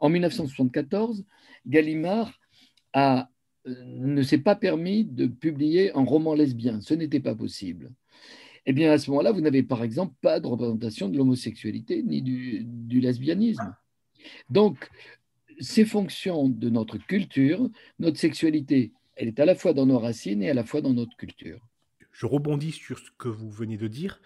En 0.00 0.08
1974, 0.08 1.24
Gallimard 1.66 2.38
a, 2.92 3.30
euh, 3.66 3.74
ne 3.84 4.22
s'est 4.22 4.38
pas 4.38 4.56
permis 4.56 5.04
de 5.04 5.26
publier 5.26 5.92
un 5.96 6.04
roman 6.04 6.34
lesbien. 6.34 6.80
Ce 6.80 6.94
n'était 6.94 7.20
pas 7.20 7.34
possible. 7.34 7.90
Eh 8.66 8.72
bien, 8.72 8.92
à 8.92 8.98
ce 8.98 9.10
moment-là, 9.10 9.32
vous 9.32 9.40
n'avez 9.40 9.62
par 9.62 9.82
exemple 9.82 10.14
pas 10.20 10.40
de 10.40 10.46
représentation 10.46 11.08
de 11.08 11.16
l'homosexualité 11.16 12.02
ni 12.02 12.22
du, 12.22 12.64
du 12.64 13.00
lesbianisme. 13.00 13.74
Donc, 14.50 14.90
ces 15.60 15.84
fonctions 15.84 16.48
de 16.48 16.68
notre 16.68 16.98
culture, 16.98 17.68
notre 17.98 18.18
sexualité, 18.18 18.92
elle 19.16 19.28
est 19.28 19.40
à 19.40 19.44
la 19.44 19.54
fois 19.54 19.72
dans 19.72 19.86
nos 19.86 19.98
racines 19.98 20.42
et 20.42 20.50
à 20.50 20.54
la 20.54 20.64
fois 20.64 20.80
dans 20.80 20.92
notre 20.92 21.16
culture. 21.16 21.66
Je 22.12 22.26
rebondis 22.26 22.72
sur 22.72 22.98
ce 22.98 23.10
que 23.16 23.28
vous 23.28 23.50
venez 23.50 23.76
de 23.76 23.88
dire. 23.88 24.20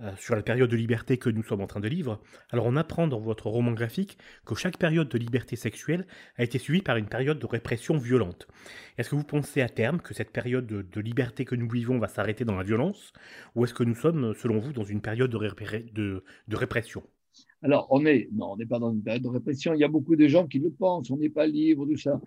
Euh, 0.00 0.12
sur 0.16 0.36
la 0.36 0.42
période 0.42 0.70
de 0.70 0.76
liberté 0.76 1.18
que 1.18 1.28
nous 1.28 1.42
sommes 1.42 1.60
en 1.60 1.66
train 1.66 1.80
de 1.80 1.88
vivre. 1.88 2.20
Alors 2.50 2.66
on 2.66 2.76
apprend 2.76 3.08
dans 3.08 3.18
votre 3.18 3.48
roman 3.48 3.72
graphique 3.72 4.16
que 4.46 4.54
chaque 4.54 4.78
période 4.78 5.08
de 5.08 5.18
liberté 5.18 5.56
sexuelle 5.56 6.06
a 6.36 6.44
été 6.44 6.60
suivie 6.60 6.82
par 6.82 6.98
une 6.98 7.08
période 7.08 7.40
de 7.40 7.46
répression 7.46 7.98
violente. 7.98 8.46
Est-ce 8.96 9.10
que 9.10 9.16
vous 9.16 9.24
pensez 9.24 9.60
à 9.60 9.68
terme 9.68 10.00
que 10.00 10.14
cette 10.14 10.30
période 10.30 10.66
de, 10.66 11.00
liberté 11.00 11.44
que 11.44 11.56
nous 11.56 11.68
vivons 11.68 11.98
va 11.98 12.06
s'arrêter 12.06 12.44
dans 12.44 12.54
la 12.54 12.62
violence 12.62 13.12
ou 13.56 13.64
est-ce 13.64 13.74
que 13.74 13.82
nous 13.82 13.96
sommes, 13.96 14.34
selon 14.34 14.60
vous, 14.60 14.72
dans 14.72 14.84
une 14.84 15.00
période 15.00 15.32
de, 15.32 16.22
répression? 16.52 17.02
Alors 17.62 17.88
on 17.90 18.06
est, 18.06 18.28
non, 18.32 18.52
on 18.52 18.56
n'est 18.56 18.66
pas 18.66 18.78
dans 18.78 18.92
une 18.92 19.02
période 19.02 19.24
de 19.24 19.28
répression. 19.28 19.74
Il 19.74 19.80
y 19.80 19.84
a 19.84 19.88
beaucoup 19.88 20.14
de 20.14 20.28
gens 20.28 20.46
qui 20.46 20.60
le 20.60 20.70
pensent, 20.70 21.10
on 21.10 21.16
n'est 21.16 21.28
pas 21.28 21.48
libre, 21.48 21.88
tout 21.88 21.98
ça. 21.98 22.20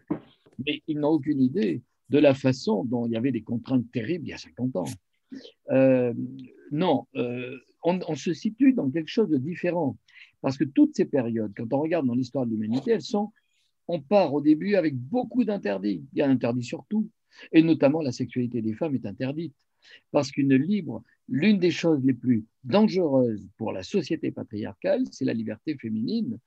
Mais 0.65 0.83
ils 0.87 0.99
n'ont 0.99 1.11
aucune 1.11 1.39
idée 1.39 1.83
de 2.09 2.19
la 2.19 2.33
façon 2.33 2.83
dont 2.83 3.05
il 3.05 3.13
y 3.13 3.15
avait 3.15 3.31
des 3.31 3.43
contraintes 3.43 3.89
terribles 3.93 4.25
il 4.25 4.31
y 4.31 4.33
a 4.33 4.37
50 4.37 4.75
ans. 4.75 4.85
Euh, 5.69 6.13
non, 6.71 7.05
euh, 7.15 7.57
on, 7.83 8.15
se 8.15 8.33
situe 8.33 8.73
dans 8.73 8.89
quelque 8.89 9.09
chose 9.09 9.29
de 9.29 9.37
différent. 9.37 9.97
Parce 10.41 10.57
que 10.57 10.63
toutes 10.63 10.95
ces 10.95 11.05
périodes, 11.05 11.53
quand 11.55 11.71
on 11.73 11.81
regarde 11.81 12.07
dans 12.07 12.15
l'histoire 12.15 12.45
de 12.45 12.51
l'humanité, 12.51 12.91
elles 12.91 13.01
sont, 13.01 13.31
on 13.87 13.99
part 13.99 14.33
au 14.33 14.41
début 14.41 14.75
avec 14.75 14.95
beaucoup 14.95 15.43
d'interdits. 15.43 16.03
Il 16.13 16.19
y 16.19 16.21
a 16.21 16.27
un 16.27 16.31
interdit 16.31 16.63
sur 16.63 16.85
tout. 16.89 17.09
Et 17.51 17.63
notamment 17.63 18.01
la 18.01 18.11
sexualité 18.11 18.61
des 18.61 18.73
femmes 18.73 18.95
est 18.95 19.05
interdite. 19.05 19.55
Parce 20.11 20.31
qu'une 20.31 20.55
libre, 20.55 21.03
l'une 21.27 21.59
des 21.59 21.71
choses 21.71 22.03
les 22.03 22.13
plus 22.13 22.45
dangereuses 22.63 23.47
pour 23.57 23.71
la 23.71 23.83
société 23.83 24.31
patriarcale, 24.31 25.03
c'est 25.11 25.25
la 25.25 25.33
liberté 25.33 25.75
féminine 25.75 26.37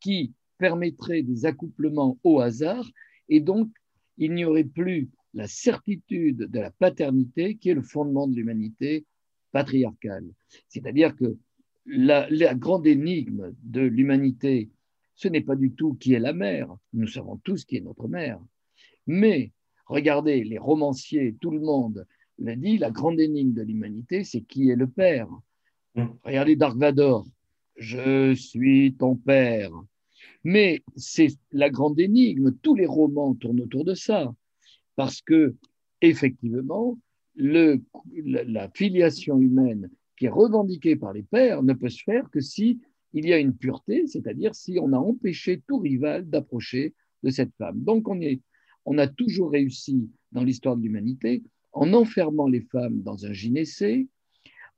qui 0.00 0.34
permettrait 0.58 1.22
des 1.22 1.46
accouplements 1.46 2.18
au 2.24 2.40
hasard. 2.40 2.88
Et 3.28 3.40
donc, 3.40 3.70
il 4.18 4.34
n'y 4.34 4.44
aurait 4.44 4.64
plus 4.64 5.08
la 5.34 5.46
certitude 5.46 6.38
de 6.38 6.58
la 6.58 6.70
paternité 6.72 7.56
qui 7.56 7.70
est 7.70 7.74
le 7.74 7.82
fondement 7.82 8.26
de 8.26 8.34
l'humanité 8.34 9.06
patriarcale. 9.52 10.26
C'est-à-dire 10.68 11.16
que 11.16 11.36
la, 11.86 12.54
grande 12.54 12.86
énigme 12.86 13.54
de 13.62 13.80
l'humanité, 13.80 14.70
ce 15.14 15.28
n'est 15.28 15.40
pas 15.40 15.56
du 15.56 15.72
tout 15.72 15.94
qui 15.94 16.14
est 16.14 16.20
la 16.20 16.32
mère, 16.32 16.74
nous 16.92 17.06
savons 17.06 17.36
tous 17.38 17.64
qui 17.64 17.76
est 17.76 17.80
notre 17.80 18.08
mère, 18.08 18.40
mais 19.06 19.52
regardez, 19.86 20.44
les 20.44 20.58
romanciers, 20.58 21.36
tout 21.40 21.50
le 21.50 21.60
monde 21.60 22.06
l'a 22.38 22.56
dit, 22.56 22.78
la 22.78 22.90
grande 22.90 23.20
énigme 23.20 23.52
de 23.52 23.62
l'humanité, 23.62 24.24
c'est 24.24 24.42
qui 24.42 24.70
est 24.70 24.76
le 24.76 24.86
père. 24.86 25.28
Mm. 25.94 26.06
Regardez 26.24 26.56
Dark 26.56 26.76
Vador, 26.78 27.26
je 27.76 28.34
suis 28.34 28.94
ton 28.94 29.16
père. 29.16 29.72
Mais 30.44 30.82
c'est 30.96 31.28
la 31.52 31.68
grande 31.70 32.00
énigme, 32.00 32.52
tous 32.62 32.74
les 32.74 32.86
romans 32.86 33.34
tournent 33.34 33.60
autour 33.60 33.84
de 33.84 33.94
ça 33.94 34.32
parce 34.96 35.20
que 35.20 35.54
effectivement, 36.00 36.98
la, 37.36 38.68
filiation 38.74 39.38
humaine 39.38 39.90
qui 40.16 40.26
est 40.26 40.30
revendiquée 40.30 40.96
par 40.96 41.12
les 41.12 41.22
pères 41.22 41.62
ne 41.62 41.72
peut 41.72 41.88
se 41.88 42.02
faire 42.02 42.30
que 42.30 42.40
si 42.40 42.80
il 43.12 43.26
y 43.26 43.32
a 43.32 43.38
une 43.38 43.54
pureté, 43.54 44.06
c'est-à-dire 44.06 44.54
si 44.54 44.78
on 44.80 44.92
a 44.92 44.98
empêché 44.98 45.62
tout 45.66 45.78
rival 45.78 46.28
d'approcher 46.28 46.94
de 47.22 47.30
cette 47.30 47.54
femme. 47.56 47.82
Donc 47.82 48.08
on, 48.08 48.20
on 48.84 48.98
a 48.98 49.06
toujours 49.06 49.50
réussi 49.50 50.08
dans 50.32 50.44
l'histoire 50.44 50.76
de 50.76 50.82
l'humanité 50.82 51.42
en 51.72 51.92
enfermant 51.92 52.46
les 52.46 52.60
femmes 52.60 53.02
dans 53.02 53.26
un 53.26 53.32
gynécée, 53.32 54.08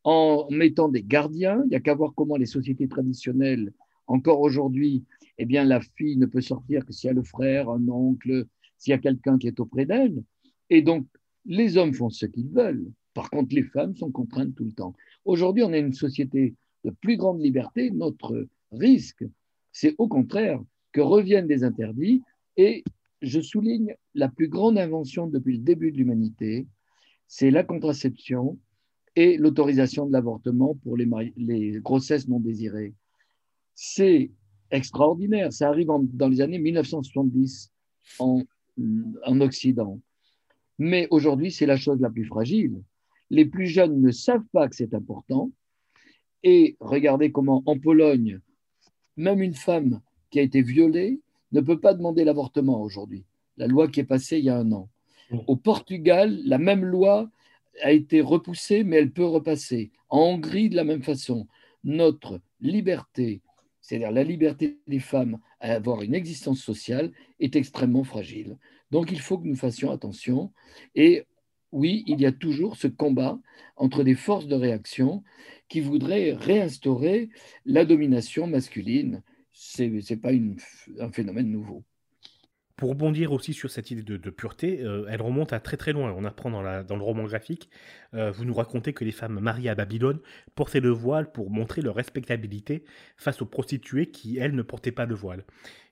en 0.05 0.47
mettant 0.51 0.89
des 0.89 1.03
gardiens. 1.03 1.63
Il 1.65 1.71
n'y 1.71 1.77
a 1.77 1.81
qu'à 1.81 1.95
voir 1.95 2.13
comment 2.15 2.37
les 2.37 2.47
sociétés 2.47 2.89
traditionnelles, 2.89 3.73
encore 4.07 4.41
aujourd'hui, 4.41 5.05
eh 5.39 5.47
bien 5.47 5.65
la 5.65 5.81
fille 5.81 6.17
ne 6.17 6.27
peut 6.27 6.41
sortir 6.41 6.85
que 6.85 6.93
s'il 6.93 7.09
y 7.09 7.11
a 7.11 7.15
le 7.15 7.23
frère, 7.23 7.71
un 7.71 7.89
oncle, 7.89 8.47
s'il 8.79 8.91
y 8.91 8.95
a 8.95 8.99
quelqu'un 8.99 9.39
qui 9.39 9.47
est 9.47 9.61
auprès 9.61 9.87
d'elle. 9.87 10.23
Et 10.71 10.83
donc, 10.83 11.07
les 11.45 11.77
hommes 11.77 11.95
font 11.95 12.11
ce 12.11 12.27
qu'ils 12.27 12.49
veulent. 12.49 12.91
Par 13.15 13.31
contre, 13.31 13.55
les 13.55 13.63
femmes 13.63 13.97
sont 13.97 14.11
contraintes 14.11 14.55
tout 14.55 14.65
le 14.65 14.73
temps. 14.73 14.95
Aujourd'hui, 15.25 15.63
on 15.63 15.73
est 15.73 15.81
une 15.81 15.93
société 15.93 16.55
de 16.85 16.91
plus 16.91 17.17
grande 17.17 17.41
liberté. 17.41 17.91
Notre 17.91 18.47
risque, 18.71 19.25
c'est 19.71 19.95
au 19.99 20.09
contraire 20.09 20.61
que 20.93 21.01
reviennent 21.01 21.47
des 21.47 21.65
interdits. 21.65 22.23
Et 22.57 22.85
je 23.21 23.41
souligne 23.41 23.95
la 24.15 24.29
plus 24.29 24.49
grande 24.49 24.79
invention 24.79 25.27
depuis 25.27 25.57
le 25.57 25.63
début 25.63 25.93
de 25.93 25.97
l'humanité, 25.97 26.67
c'est 27.29 27.51
la 27.51 27.63
contraception 27.63 28.59
et 29.17 29.37
l'autorisation 29.37 30.07
de 30.07 30.13
l'avortement 30.13 30.75
pour 30.83 30.97
les, 30.97 31.81
grossesses 31.81 32.29
non 32.29 32.41
désirées. 32.41 32.95
C'est 33.75 34.31
extraordinaire. 34.71 35.53
Ça 35.53 35.69
arrive 35.69 35.89
dans 36.13 36.29
les 36.29 36.41
années 36.41 36.59
1970 36.59 37.71
en 38.19 38.43
en 39.25 39.41
Occident. 39.41 40.01
Mais 40.85 41.07
aujourd'hui, 41.11 41.53
c'est 41.53 41.65
la 41.65 41.77
chose 41.77 42.01
la 42.01 42.11
plus 42.11 42.25
fragile. 42.25 42.83
Les 43.31 43.45
plus 43.45 43.69
jeunes 43.69 44.01
ne 44.01 44.11
savent 44.11 44.49
pas 44.53 44.69
que 44.69 44.75
c'est 44.75 44.95
important. 44.95 45.53
Et 46.43 46.77
regardez 46.81 47.31
comment 47.31 47.63
en 47.67 47.79
Pologne, 47.79 48.41
même 49.17 49.43
une 49.43 49.55
femme 49.55 50.01
qui 50.31 50.41
a 50.41 50.43
été 50.43 50.61
violée 50.61 51.21
ne 51.53 51.61
peut 51.61 51.79
pas 51.79 51.95
demander 51.95 52.25
l'avortement 52.25 52.83
aujourd'hui. 52.83 53.25
La 53.59 53.69
loi 53.69 53.87
qui 53.87 54.01
est 54.01 54.05
passée 54.05 54.39
il 54.39 54.47
y 54.47 54.51
a 54.51 54.59
un 54.59 54.73
an. 54.73 54.89
Au 55.47 55.55
Portugal, 55.55 56.41
la 56.45 56.59
même 56.59 56.85
loi 56.85 57.31
a 57.81 57.93
été 57.93 58.21
repoussée, 58.21 58.83
mais 58.83 58.97
elle 58.97 59.13
peut 59.13 59.25
repasser. 59.25 59.93
En 60.09 60.33
Hongrie, 60.33 60.69
de 60.69 60.75
la 60.75 60.83
même 60.83 61.05
façon. 61.05 61.47
Notre 61.85 62.41
liberté, 62.61 63.41
c'est-à-dire 63.81 64.11
la 64.11 64.25
liberté 64.25 64.81
des 64.89 64.99
femmes 64.99 65.39
à 65.61 65.75
avoir 65.75 66.03
une 66.03 66.17
existence 66.17 66.61
sociale, 66.61 67.13
est 67.39 67.55
extrêmement 67.55 68.03
fragile. 68.03 68.59
Donc 68.93 69.11
il 69.11 69.21
faut 69.21 69.39
que 69.39 69.49
nous 69.49 69.57
fassions 69.57 69.91
attention. 69.91 70.53
Et 70.95 71.25
oui, 71.73 72.05
il 72.07 72.21
y 72.21 72.27
a 72.27 72.33
toujours 72.33 72.77
ce 72.77 72.87
combat 72.87 73.41
entre 73.77 74.05
des 74.05 74.15
forces 74.15 74.47
de 74.47 74.55
réaction 74.55 75.25
qui 75.69 75.81
voudraient 75.81 76.35
réinstaurer 76.35 77.31
la 77.65 77.87
domination 77.87 78.47
masculine. 78.47 79.23
Ce 79.53 79.83
n'est 79.83 80.17
pas 80.19 80.31
un 81.01 81.11
phénomène 81.11 81.51
nouveau. 81.51 81.85
Pour 82.77 82.91
rebondir 82.91 83.33
aussi 83.33 83.53
sur 83.53 83.71
cette 83.71 83.91
idée 83.91 84.03
de, 84.03 84.31
pureté, 84.31 84.83
euh, 84.83 85.07
elle 85.09 85.21
remonte 85.21 85.53
à 85.53 85.61
très 85.61 85.77
très 85.77 85.93
loin. 85.93 86.13
On 86.17 86.25
apprend 86.25 86.51
dans, 86.51 86.97
le 86.97 87.03
roman 87.03 87.25
graphique, 87.25 87.69
euh, 88.15 88.31
vous 88.31 88.45
nous 88.45 88.55
racontez 88.55 88.93
que 88.93 89.05
les 89.05 89.13
femmes 89.13 89.39
mariées 89.41 89.69
à 89.69 89.75
Babylone 89.75 90.19
portaient 90.55 90.81
le 90.81 90.91
voile 90.91 91.31
pour 91.33 91.51
montrer 91.51 91.83
leur 91.83 91.95
respectabilité 91.95 92.85
face 93.17 93.43
aux 93.43 93.47
prostituées 93.47 94.11
qui, 94.11 94.39
elles, 94.39 94.55
ne 94.55 94.63
portaient 94.63 94.93
pas 94.93 95.07
de 95.07 95.15
voile. 95.15 95.45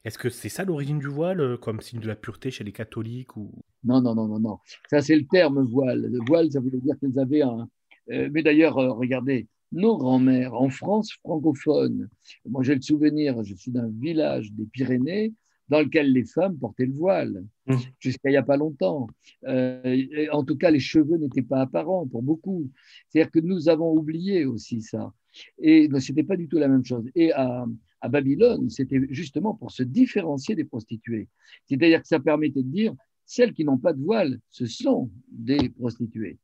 Est-ce 0.05 0.19
que 0.19 0.31
c'est 0.31 0.49
ça 0.49 0.65
l'origine 0.65 0.99
du 0.99 1.09
voile, 1.09 1.41
euh, 1.41 1.57
comme 1.57 1.81
signe 1.81 2.01
de 2.01 2.09
la 2.09 2.17
pureté 2.17 2.51
chez 2.51 2.65
les 2.65 2.73
catholiques 2.73 3.37
ou... 3.37 3.53
Non, 3.85 4.01
non, 4.01 4.15
non, 4.15 4.27
non, 4.27 4.41
non. 4.41 4.59
Ça, 4.89 5.03
c'est 5.03 5.17
le 5.17 5.27
terme 5.27 5.63
voile. 5.63 6.03
Le 6.11 6.19
voile, 6.27 6.51
ça 6.51 6.61
voulait 6.61 6.81
dire 6.81 6.95
qu'elles 7.01 7.19
avaient 7.19 7.43
un... 7.43 7.69
mais 8.09 8.43
d'ailleurs, 8.43 8.75
regardez, 8.75 9.49
nos 9.73 9.97
grands-mères 9.97 10.55
en 10.55 10.69
France 10.69 11.13
francophone, 11.21 12.09
moi 12.45 12.63
j'ai 12.63 12.75
le 12.75 12.81
souvenir, 12.81 13.43
je 13.45 13.55
suis 13.55 13.71
d'un 13.71 13.89
village 13.89 14.53
des 14.53 14.67
Pyrénées, 14.67 15.33
dans 15.71 15.81
lequel 15.81 16.13
les 16.13 16.25
femmes 16.25 16.59
portaient 16.59 16.85
le 16.85 16.93
voile, 16.93 17.45
mmh. 17.67 17.77
jusqu'à 18.01 18.29
il 18.29 18.33
n'y 18.33 18.37
a 18.37 18.43
pas 18.43 18.57
longtemps. 18.57 19.07
Euh, 19.47 20.27
en 20.33 20.45
tout 20.45 20.57
cas, 20.57 20.71
les 20.71 20.81
cheveux 20.81 21.17
n'étaient 21.17 21.43
pas 21.43 21.61
apparents 21.61 22.07
pour 22.09 22.23
beaucoup. 22.23 22.69
C'est-à-dire 23.09 23.31
que 23.31 23.39
nous 23.39 23.69
avons 23.69 23.93
oublié 23.93 24.45
aussi 24.45 24.83
ça. 24.83 25.15
Et 25.59 25.89
ce 25.89 26.11
n'était 26.11 26.25
pas 26.25 26.37
du 26.37 26.49
tout 26.49 26.59
la 26.59 26.67
même 26.67 26.85
chose. 26.85 27.09
Et 27.15 27.33
à, 27.33 27.65
Babylone, 28.09 28.69
c'était 28.69 29.01
justement 29.11 29.55
pour 29.55 29.71
se 29.71 29.85
différencier 29.85 30.57
des 30.57 30.65
prostituées. 30.65 31.29
C'est-à-dire 31.67 32.03
que 32.03 32.09
ça 32.09 32.19
permettait 32.19 32.63
de 32.63 32.69
dire, 32.69 32.95
celles 33.25 33.53
qui 33.53 33.65
n'ont 33.65 33.79
pas 33.79 33.93
de 33.93 34.03
voile, 34.03 34.41
ce 34.51 34.67
sont 34.67 35.09
des 35.31 35.69
prostituées. 35.69 36.39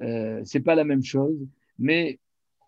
Euh, 0.00 0.44
ce 0.44 0.58
n'est 0.58 0.64
pas 0.64 0.74
la 0.74 0.84
même 0.84 1.04
chose, 1.04 1.38
mais 1.78 2.18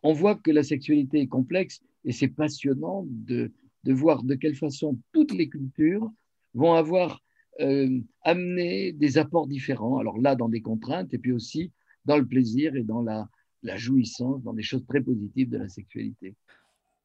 on 0.05 0.13
voit 0.13 0.37
que 0.37 0.53
la 0.53 0.63
sexualité 0.63 1.21
est 1.21 1.27
complexe 1.27 1.81
et 2.05 2.13
c'est 2.13 2.29
passionnant 2.29 3.05
de, 3.09 3.51
de 3.85 3.93
voir 3.93 4.23
de 4.23 4.35
quelle 4.35 4.57
façon 4.57 4.99
toutes 5.13 5.33
les 5.33 5.49
cultures 5.49 6.11
vont 6.55 6.75
avoir 6.75 7.23
euh, 7.61 8.01
amener 8.23 8.93
des 8.93 9.19
apports 9.19 9.47
différents. 9.47 9.99
Alors 9.99 10.19
là, 10.19 10.35
dans 10.37 10.49
des 10.49 10.61
contraintes, 10.61 11.13
et 11.15 11.19
puis 11.19 11.33
aussi 11.33 11.73
dans 12.05 12.17
le 12.17 12.27
plaisir 12.27 12.77
et 12.77 12.85
dans 12.85 13.03
la, 13.03 13.29
la 13.63 13.77
jouissance, 13.77 14.43
dans 14.43 14.53
des 14.53 14.63
choses 14.63 14.87
très 14.87 15.01
positives 15.01 15.51
de 15.51 15.59
la 15.59 15.69
sexualité. 15.69 16.35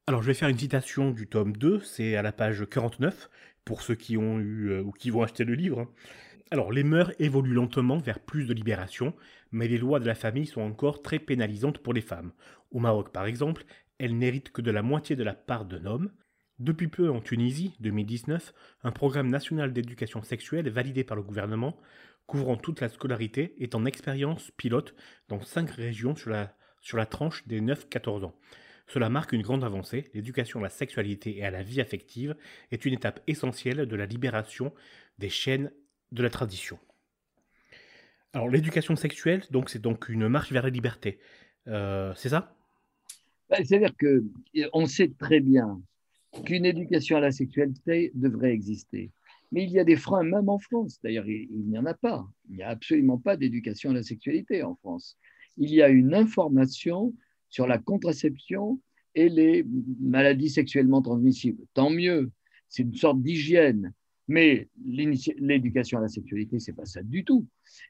Alors 0.08 0.22
je 0.22 0.28
vais 0.28 0.34
faire 0.34 0.50
une 0.50 0.58
citation 0.58 1.12
du 1.12 1.28
tome 1.28 1.56
2, 1.56 1.80
c'est 1.82 2.16
à 2.16 2.22
la 2.22 2.32
page 2.32 2.66
49, 2.70 3.30
pour 3.66 3.82
ceux 3.82 3.96
qui 3.96 4.18
ont 4.18 4.40
eu 4.40 4.70
euh, 4.70 4.84
ou 4.84 4.92
qui 4.92 5.10
vont 5.10 5.24
acheter 5.24 5.46
le 5.46 5.56
livre. 5.56 5.92
Alors 6.52 6.72
les 6.72 6.84
mœurs 6.84 7.14
évoluent 7.20 7.54
lentement 7.54 7.98
vers 7.98 8.20
plus 8.20 8.46
de 8.46 8.54
libération, 8.54 9.16
mais 9.52 9.68
les 9.68 9.78
lois 9.78 10.00
de 10.00 10.06
la 10.06 10.16
famille 10.16 10.46
sont 10.46 10.62
encore 10.62 11.02
très 11.02 11.20
pénalisantes 11.20 11.80
pour 11.80 11.94
les 11.94 12.02
femmes. 12.02 12.32
Au 12.72 12.80
Maroc 12.80 13.12
par 13.12 13.26
exemple, 13.26 13.64
elles 13.98 14.18
n'héritent 14.18 14.52
que 14.52 14.62
de 14.62 14.72
la 14.72 14.82
moitié 14.82 15.16
de 15.16 15.24
la 15.24 15.34
part 15.34 15.66
d'un 15.66 15.86
homme. 15.86 16.12
Depuis 16.60 16.88
peu 16.88 17.10
en 17.10 17.20
Tunisie, 17.20 17.74
2019, 17.80 18.54
un 18.84 18.92
programme 18.92 19.30
national 19.30 19.74
d'éducation 19.74 20.22
sexuelle 20.22 20.70
validé 20.70 21.04
par 21.04 21.18
le 21.18 21.24
gouvernement, 21.24 21.76
couvrant 22.28 22.58
toute 22.58 22.80
la 22.80 22.90
scolarité, 22.90 23.56
est 23.60 23.74
en 23.74 23.86
expérience 23.86 24.52
pilote 24.52 24.94
dans 25.30 25.42
cinq 25.42 25.72
régions 25.72 26.16
sur 26.16 26.30
la, 26.30 26.56
sur 26.80 26.98
la 26.98 27.08
tranche 27.08 27.48
des 27.48 27.60
9-14 27.60 28.26
ans. 28.26 28.36
Cela 28.88 29.10
marque 29.10 29.32
une 29.32 29.42
grande 29.42 29.64
avancée. 29.64 30.12
L'éducation 30.14 30.60
à 30.60 30.64
la 30.64 30.70
sexualité 30.70 31.38
et 31.38 31.46
à 31.46 31.50
la 31.50 31.64
vie 31.64 31.82
affective 31.82 32.36
est 32.72 32.86
une 32.86 32.94
étape 32.94 33.22
essentielle 33.26 33.88
de 33.88 33.96
la 33.96 34.06
libération 34.06 34.74
des 35.18 35.30
chaînes 35.30 35.72
de 36.12 36.22
la 36.22 36.30
tradition. 36.30 36.78
Alors 38.34 38.50
l'éducation 38.50 38.96
sexuelle, 38.96 39.42
donc 39.50 39.70
c'est 39.70 39.82
donc 39.82 40.10
une 40.10 40.28
marche 40.28 40.52
vers 40.52 40.64
la 40.64 40.70
liberté. 40.70 41.20
Euh, 41.68 42.14
c'est 42.16 42.30
ça? 42.30 42.56
Ben, 43.50 43.64
C'est-à-dire 43.64 43.96
que 43.98 44.24
on 44.74 44.86
sait 44.86 45.12
très 45.18 45.40
bien 45.40 45.82
qu'une 46.46 46.66
éducation 46.66 47.18
à 47.18 47.20
la 47.20 47.32
sexualité 47.32 48.12
devrait 48.16 48.52
exister. 48.52 49.12
Mais 49.52 49.64
il 49.64 49.72
y 49.72 49.80
a 49.80 49.84
des 49.84 49.96
freins, 49.96 50.24
même 50.24 50.50
en 50.50 50.58
France. 50.58 51.00
D'ailleurs, 51.04 51.28
il, 51.28 51.48
n'y 51.68 51.78
en 51.78 51.86
a 51.86 51.94
pas. 51.94 52.28
Il 52.50 52.56
n'y 52.56 52.64
a 52.64 52.70
absolument 52.70 53.20
pas 53.20 53.38
d'éducation 53.38 53.92
à 53.92 53.94
la 53.94 54.04
sexualité 54.04 54.64
en 54.64 54.76
France. 54.76 55.18
Il 55.58 55.70
y 55.70 55.84
a 55.84 55.90
une 55.90 56.16
information 56.16 57.14
sur 57.50 57.68
la 57.68 57.78
contraception 57.78 58.80
et 59.14 59.30
les 59.30 59.64
maladies 60.00 60.50
sexuellement 60.50 61.04
transmissibles. 61.04 61.64
Tant 61.76 61.92
mieux, 61.92 62.32
c'est 62.68 62.82
une 62.82 62.96
sorte 62.96 63.22
d'hygiène. 63.22 63.94
Mais 64.28 64.70
l'éducation 64.84 66.00
à 66.00 66.02
la 66.02 66.08
sexualité, 66.08 66.58
c'est 66.60 66.74
pas 66.74 66.86
ça 66.86 67.04
du 67.04 67.24
tout. 67.24 67.46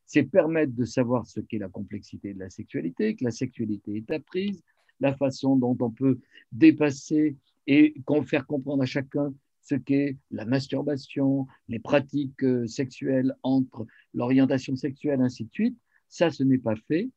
C'est 0.05 0.23
permettre 0.23 0.73
de 0.73 0.83
savoir 0.83 1.25
ce 1.27 1.39
qu'est 1.39 1.59
la 1.59 1.69
complexité 1.69 2.33
de 2.33 2.39
la 2.39 2.49
sexualité, 2.49 3.15
que 3.15 3.23
la 3.23 3.31
sexualité 3.31 3.95
est 3.97 4.11
apprise, 4.11 4.61
la 4.99 5.15
façon 5.15 5.55
dont 5.55 5.77
on 5.79 5.91
peut 5.91 6.19
dépasser 6.51 7.37
et 7.67 7.93
faire 8.25 8.45
comprendre 8.45 8.83
à 8.83 8.85
chacun 8.85 9.33
ce 9.61 9.75
qu'est 9.75 10.17
la 10.31 10.45
masturbation, 10.45 11.47
les 11.69 11.79
pratiques 11.79 12.43
euh, 12.43 12.67
sexuelles 12.67 13.33
entre 13.43 13.85
l'orientation 14.13 14.75
sexuelle, 14.75 15.21
ainsi 15.21 15.45
de 15.45 15.51
suite. 15.51 15.77
Ça, 16.09 16.29
ce 16.29 16.43
n'est 16.43 16.57
pas 16.57 16.75
fait. 16.75 17.09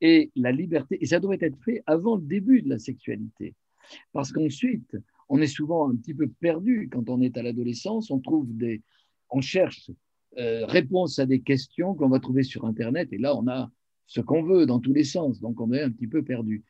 Et 0.00 0.30
la 0.34 0.50
liberté, 0.50 0.98
et 1.00 1.06
ça 1.06 1.20
doit 1.20 1.36
être 1.40 1.58
fait 1.62 1.82
avant 1.86 2.16
le 2.16 2.22
début 2.22 2.62
de 2.62 2.70
la 2.70 2.78
sexualité. 2.78 3.54
Parce 4.12 4.32
qu'ensuite, 4.32 4.96
on 5.28 5.40
est 5.40 5.46
souvent 5.46 5.90
un 5.90 5.96
petit 5.96 6.14
peu 6.14 6.28
perdu 6.28 6.88
quand 6.90 7.08
on 7.08 7.20
est 7.20 7.36
à 7.36 7.42
l'adolescence, 7.42 8.10
on 8.10 8.18
trouve 8.18 8.46
des, 8.56 8.82
on 9.30 9.40
cherche 9.40 9.90
euh, 10.38 10.64
réponse 10.66 11.18
à 11.18 11.26
des 11.26 11.40
questions 11.40 11.94
qu'on 11.94 12.08
va 12.08 12.20
trouver 12.20 12.42
sur 12.42 12.64
Internet, 12.64 13.12
et 13.12 13.18
là, 13.18 13.36
on 13.36 13.46
a 13.48 13.70
ce 14.06 14.20
qu'on 14.20 14.42
veut 14.42 14.66
dans 14.66 14.80
tous 14.80 14.92
les 14.92 15.04
sens, 15.04 15.40
donc 15.40 15.60
on 15.60 15.72
est 15.72 15.82
un 15.82 15.90
petit 15.90 16.08
peu 16.08 16.22
perdu 16.22 16.64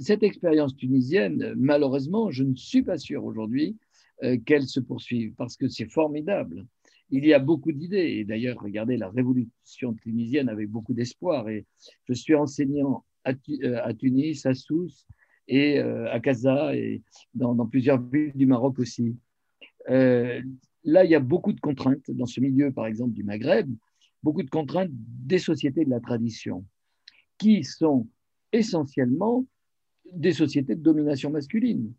cette 0.00 0.22
expérience 0.22 0.76
tunisienne, 0.76 1.54
malheureusement, 1.56 2.30
je 2.30 2.44
ne 2.44 2.54
suis 2.54 2.82
pas 2.82 2.98
sûr 2.98 3.24
aujourd'hui 3.24 3.76
euh, 4.22 4.38
qu'elle 4.38 4.66
se 4.66 4.80
poursuive 4.80 5.34
parce 5.34 5.56
que 5.56 5.68
c'est 5.68 5.90
formidable. 5.90 6.66
Il 7.10 7.26
y 7.26 7.34
a 7.34 7.38
beaucoup 7.38 7.72
d'idées. 7.72 8.18
Et 8.18 8.24
d'ailleurs, 8.24 8.60
regardez, 8.60 8.96
la 8.96 9.08
révolution 9.08 9.94
tunisienne 9.94 10.48
avec 10.48 10.70
beaucoup 10.70 10.94
d'espoir. 10.94 11.48
Et 11.48 11.66
je 12.08 12.14
suis 12.14 12.34
enseignant 12.34 13.04
à, 13.24 13.32
euh, 13.62 13.92
Tunis, 13.94 14.46
à 14.46 14.54
Sousse 14.54 15.06
et 15.48 15.80
euh, 15.80 16.10
à 16.12 16.20
Casa 16.20 16.74
et 16.76 17.02
dans, 17.34 17.66
plusieurs 17.66 18.00
villes 18.00 18.32
du 18.34 18.46
Maroc 18.46 18.78
aussi. 18.78 19.16
là, 19.88 21.04
il 21.04 21.10
y 21.10 21.14
a 21.14 21.20
beaucoup 21.20 21.52
de 21.52 21.60
contraintes 21.60 22.10
dans 22.10 22.26
ce 22.26 22.40
milieu, 22.40 22.70
par 22.70 22.86
exemple, 22.86 23.12
du 23.12 23.24
Maghreb, 23.24 23.68
beaucoup 24.22 24.42
de 24.42 24.50
contraintes 24.50 24.90
des 24.92 25.38
sociétés 25.38 25.84
de 25.84 25.90
la 25.90 26.00
tradition 26.00 26.64
qui 27.38 27.64
sont 27.64 28.06
essentiellement 28.52 29.44
des 30.14 30.32
sociétés 30.32 30.74
de 30.74 30.82
domination 30.82 31.30
masculine. 31.30 31.92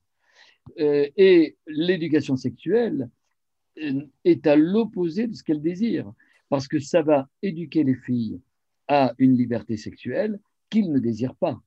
Euh, 0.80 1.08
et 1.16 1.58
l'éducation 1.68 2.36
sexuelle 2.36 3.10
euh, 3.82 4.02
est 4.24 4.48
à 4.48 4.56
l'opposé 4.56 5.28
de 5.28 5.34
ce 5.34 5.44
qu'elle 5.44 5.62
désire, 5.62 6.12
parce 6.50 6.68
que 6.68 6.80
ça 6.80 7.02
va 7.02 7.30
éduquer 7.42 7.84
les 7.84 7.96
filles 7.96 8.40
à 8.88 9.14
une 9.18 9.38
liberté 9.38 9.78
sexuelle 9.78 10.40
qu'ils 10.70 10.92
ne 10.92 11.00
désirent 11.00 11.36
pas. 11.36 11.62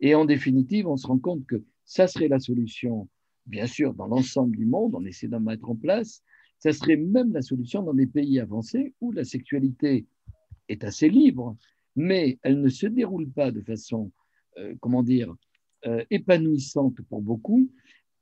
Et 0.00 0.14
en 0.14 0.24
définitive, 0.24 0.88
on 0.88 0.96
se 0.96 1.06
rend 1.06 1.18
compte 1.18 1.46
que 1.46 1.62
ça 1.84 2.06
serait 2.06 2.28
la 2.28 2.38
solution, 2.38 3.08
bien 3.46 3.66
sûr, 3.66 3.94
dans 3.94 4.06
l'ensemble 4.06 4.56
du 4.56 4.66
monde, 4.66 4.94
on 4.94 5.04
essaie 5.04 5.28
d'en 5.28 5.40
mettre 5.40 5.68
en 5.70 5.76
place, 5.76 6.22
ça 6.58 6.72
serait 6.72 6.96
même 6.96 7.32
la 7.32 7.42
solution 7.42 7.82
dans 7.82 7.94
des 7.94 8.06
pays 8.06 8.38
avancés 8.38 8.94
où 9.00 9.10
la 9.12 9.24
sexualité 9.24 10.06
est 10.68 10.84
assez 10.84 11.08
libre, 11.08 11.56
mais 11.96 12.38
elle 12.42 12.60
ne 12.60 12.68
se 12.68 12.86
déroule 12.86 13.28
pas 13.30 13.50
de 13.50 13.60
façon, 13.60 14.12
euh, 14.58 14.74
comment 14.80 15.02
dire, 15.02 15.34
euh, 15.86 16.04
épanouissante 16.10 17.00
pour 17.08 17.22
beaucoup 17.22 17.70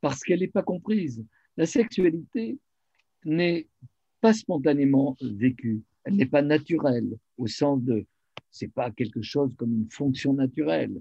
parce 0.01 0.23
qu'elle 0.23 0.41
n'est 0.41 0.49
pas 0.49 0.63
comprise. 0.63 1.25
La 1.57 1.67
sexualité 1.67 2.59
n'est 3.25 3.69
pas 4.21 4.33
spontanément 4.33 5.17
vécue, 5.21 5.83
elle 6.05 6.17
n'est 6.17 6.27
pas 6.27 6.43
naturelle 6.43 7.17
au 7.37 7.47
sens 7.47 7.83
de 7.83 8.07
c'est 8.51 8.73
pas 8.73 8.91
quelque 8.91 9.23
chose 9.23 9.55
comme 9.57 9.73
une 9.73 9.91
fonction 9.91 10.33
naturelle. 10.33 11.01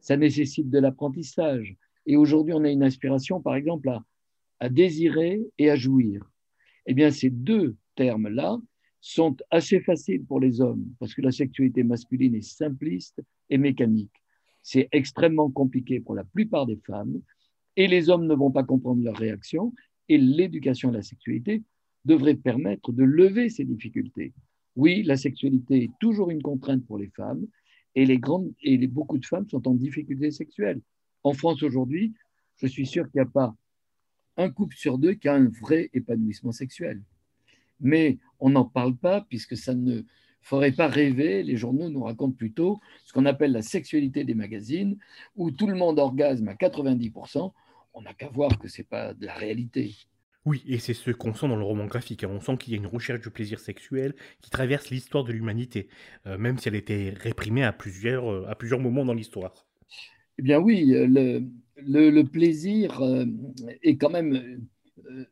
Ça 0.00 0.16
nécessite 0.16 0.70
de 0.70 0.78
l'apprentissage. 0.78 1.76
Et 2.06 2.16
aujourd'hui, 2.16 2.54
on 2.54 2.64
a 2.64 2.70
une 2.70 2.82
aspiration, 2.82 3.42
par 3.42 3.56
exemple, 3.56 3.90
à, 3.90 4.02
à 4.60 4.68
désirer 4.68 5.42
et 5.58 5.70
à 5.70 5.76
jouir. 5.76 6.22
Eh 6.86 6.94
bien, 6.94 7.10
ces 7.10 7.28
deux 7.28 7.76
termes-là 7.94 8.58
sont 9.00 9.36
assez 9.50 9.80
faciles 9.80 10.24
pour 10.24 10.40
les 10.40 10.60
hommes, 10.60 10.86
parce 10.98 11.14
que 11.14 11.22
la 11.22 11.30
sexualité 11.30 11.82
masculine 11.82 12.34
est 12.34 12.42
simpliste 12.42 13.20
et 13.50 13.58
mécanique 13.58 14.22
c'est 14.70 14.86
extrêmement 14.92 15.50
compliqué 15.50 15.98
pour 15.98 16.14
la 16.14 16.24
plupart 16.24 16.66
des 16.66 16.76
femmes, 16.76 17.22
et 17.76 17.86
les 17.86 18.10
hommes 18.10 18.26
ne 18.26 18.34
vont 18.34 18.50
pas 18.50 18.64
comprendre 18.64 19.02
leur 19.02 19.16
réaction, 19.16 19.72
et 20.10 20.18
l'éducation 20.18 20.90
à 20.90 20.92
la 20.92 21.00
sexualité 21.00 21.62
devrait 22.04 22.34
permettre 22.34 22.92
de 22.92 23.02
lever 23.02 23.48
ces 23.48 23.64
difficultés. 23.64 24.34
Oui, 24.76 25.02
la 25.04 25.16
sexualité 25.16 25.84
est 25.84 25.90
toujours 26.00 26.28
une 26.28 26.42
contrainte 26.42 26.84
pour 26.84 26.98
les 26.98 27.08
femmes, 27.08 27.46
et, 27.94 28.04
les 28.04 28.18
grandes, 28.18 28.52
et 28.62 28.76
beaucoup 28.86 29.16
de 29.16 29.24
femmes 29.24 29.48
sont 29.48 29.66
en 29.66 29.72
difficulté 29.72 30.30
sexuelle. 30.30 30.82
En 31.22 31.32
France 31.32 31.62
aujourd'hui, 31.62 32.12
je 32.56 32.66
suis 32.66 32.86
sûr 32.86 33.04
qu'il 33.04 33.22
n'y 33.22 33.26
a 33.26 33.30
pas 33.30 33.56
un 34.36 34.50
couple 34.50 34.76
sur 34.76 34.98
deux 34.98 35.14
qui 35.14 35.28
a 35.28 35.34
un 35.34 35.48
vrai 35.62 35.88
épanouissement 35.94 36.52
sexuel. 36.52 37.02
Mais 37.80 38.18
on 38.38 38.50
n'en 38.50 38.66
parle 38.66 38.96
pas 38.96 39.22
puisque 39.30 39.56
ça 39.56 39.74
ne, 39.74 40.02
faudrait 40.40 40.72
pas 40.72 40.88
rêver, 40.88 41.42
les 41.42 41.56
journaux 41.56 41.90
nous 41.90 42.02
racontent 42.02 42.36
plutôt 42.36 42.80
ce 43.04 43.12
qu'on 43.12 43.26
appelle 43.26 43.52
la 43.52 43.62
sexualité 43.62 44.24
des 44.24 44.34
magazines, 44.34 44.98
où 45.36 45.50
tout 45.50 45.66
le 45.66 45.74
monde 45.74 45.98
orgasme 45.98 46.48
à 46.48 46.54
90%, 46.54 47.52
on 47.94 48.02
n'a 48.02 48.14
qu'à 48.14 48.28
voir 48.28 48.58
que 48.58 48.68
ce 48.68 48.80
n'est 48.80 48.86
pas 48.86 49.14
de 49.14 49.26
la 49.26 49.34
réalité. 49.34 49.94
Oui, 50.44 50.62
et 50.66 50.78
c'est 50.78 50.94
ce 50.94 51.10
qu'on 51.10 51.34
sent 51.34 51.48
dans 51.48 51.56
le 51.56 51.64
roman 51.64 51.84
graphique. 51.84 52.24
Hein. 52.24 52.30
On 52.30 52.40
sent 52.40 52.56
qu'il 52.58 52.72
y 52.72 52.76
a 52.76 52.78
une 52.78 52.86
recherche 52.86 53.20
du 53.20 53.30
plaisir 53.30 53.60
sexuel 53.60 54.14
qui 54.40 54.50
traverse 54.50 54.88
l'histoire 54.88 55.24
de 55.24 55.32
l'humanité, 55.32 55.88
euh, 56.26 56.38
même 56.38 56.58
si 56.58 56.68
elle 56.68 56.74
était 56.74 57.12
réprimée 57.16 57.64
à 57.64 57.72
plusieurs, 57.72 58.32
euh, 58.32 58.46
à 58.48 58.54
plusieurs 58.54 58.80
moments 58.80 59.04
dans 59.04 59.14
l'histoire. 59.14 59.66
Eh 60.38 60.42
bien 60.42 60.58
oui, 60.58 60.86
le, 60.86 61.50
le 61.84 62.22
plaisir 62.22 63.02
euh, 63.02 63.26
est 63.82 63.96
quand 63.96 64.10
même 64.10 64.66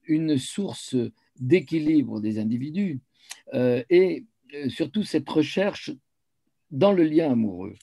une 0.07 0.37
source 0.39 0.97
d'équilibre 1.39 2.21
des 2.21 2.39
individus. 2.39 3.01
et 3.55 3.55
euh, 3.55 4.21
surtout 4.69 5.03
cette 5.03 5.29
recherche 5.29 5.93
dans 6.71 6.93
le 6.93 7.05
lien 7.05 7.31
amoureux. 7.31 7.75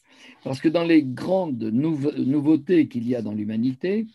Parce 0.43 0.59
que 0.59 0.69
dans 0.69 0.83
les 0.83 1.03
grandes 1.03 1.63
nouveautés 1.63 2.87
qu'il 2.87 3.07
y 3.07 3.15
a 3.15 3.21
dans 3.21 3.33
l'humanité, 3.33 4.07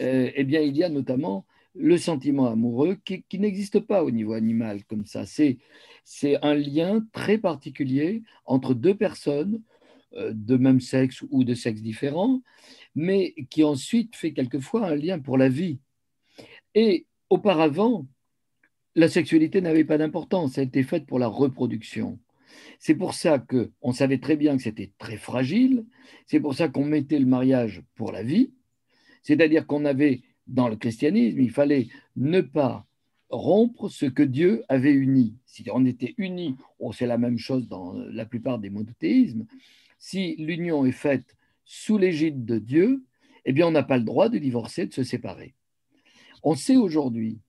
euh, 0.00 0.30
eh 0.34 0.44
bien, 0.44 0.60
il 0.60 0.76
y 0.76 0.84
a 0.84 0.88
notamment 0.88 1.46
le 1.74 1.98
sentiment 1.98 2.46
amoureux 2.46 2.96
qui, 3.04 3.24
n'existe 3.38 3.80
pas 3.80 4.02
au 4.02 4.10
niveau 4.10 4.32
animal 4.32 4.84
comme 4.84 5.04
ça. 5.04 5.26
C'est, 5.26 5.58
c'est 6.04 6.42
un 6.42 6.54
lien 6.54 7.06
très 7.12 7.38
particulier 7.38 8.22
entre 8.46 8.74
deux 8.74 8.94
personnes 8.94 9.62
euh, 10.14 10.32
de 10.34 10.56
même 10.56 10.80
sexe 10.80 11.22
ou 11.30 11.44
de 11.44 11.54
sexe 11.54 11.82
différent, 11.82 12.42
mais 12.94 13.34
qui 13.50 13.62
ensuite 13.62 14.16
fait 14.16 14.32
quelquefois 14.32 14.86
un 14.86 14.96
lien 14.96 15.18
pour 15.18 15.36
la 15.36 15.48
vie. 15.48 15.78
Et 16.74 17.06
auparavant, 17.30 18.06
la 18.96 19.08
sexualité 19.08 19.60
n'avait 19.60 19.84
pas 19.84 19.98
d'importance, 19.98 20.56
elle 20.56 20.68
était 20.68 20.82
faite 20.82 21.06
pour 21.06 21.18
la 21.18 21.28
reproduction. 21.28 22.18
C'est 22.78 22.94
pour 22.94 23.12
ça 23.12 23.38
qu'on 23.38 23.92
savait 23.92 24.18
très 24.18 24.36
bien 24.36 24.56
que 24.56 24.62
c'était 24.62 24.90
très 24.98 25.18
fragile, 25.18 25.84
c'est 26.26 26.40
pour 26.40 26.54
ça 26.54 26.68
qu'on 26.68 26.84
mettait 26.84 27.18
le 27.18 27.26
mariage 27.26 27.82
pour 27.94 28.10
la 28.10 28.22
vie, 28.22 28.52
c'est-à-dire 29.22 29.66
qu'on 29.66 29.84
avait, 29.84 30.22
dans 30.46 30.68
le 30.68 30.76
christianisme, 30.76 31.38
il 31.38 31.50
fallait 31.50 31.88
ne 32.16 32.40
pas 32.40 32.86
rompre 33.28 33.90
ce 33.90 34.06
que 34.06 34.22
Dieu 34.22 34.64
avait 34.68 34.92
uni. 34.92 35.36
Si 35.44 35.64
on 35.72 35.84
était 35.84 36.14
unis, 36.16 36.56
oh, 36.78 36.92
c'est 36.92 37.06
la 37.06 37.18
même 37.18 37.38
chose 37.38 37.68
dans 37.68 37.92
la 37.92 38.24
plupart 38.24 38.58
des 38.58 38.70
monothéismes. 38.70 39.44
Si 39.98 40.36
l'union 40.36 40.86
est 40.86 40.92
faite 40.92 41.36
sous 41.64 41.98
l'égide 41.98 42.46
de 42.46 42.58
Dieu, 42.58 43.04
eh 43.44 43.52
bien, 43.52 43.66
on 43.66 43.72
n'a 43.72 43.82
pas 43.82 43.98
le 43.98 44.04
droit 44.04 44.30
de 44.30 44.38
divorcer, 44.38 44.86
de 44.86 44.94
se 44.94 45.02
séparer. 45.02 45.54
On 46.42 46.54
sait 46.54 46.76
aujourd'hui 46.76 47.40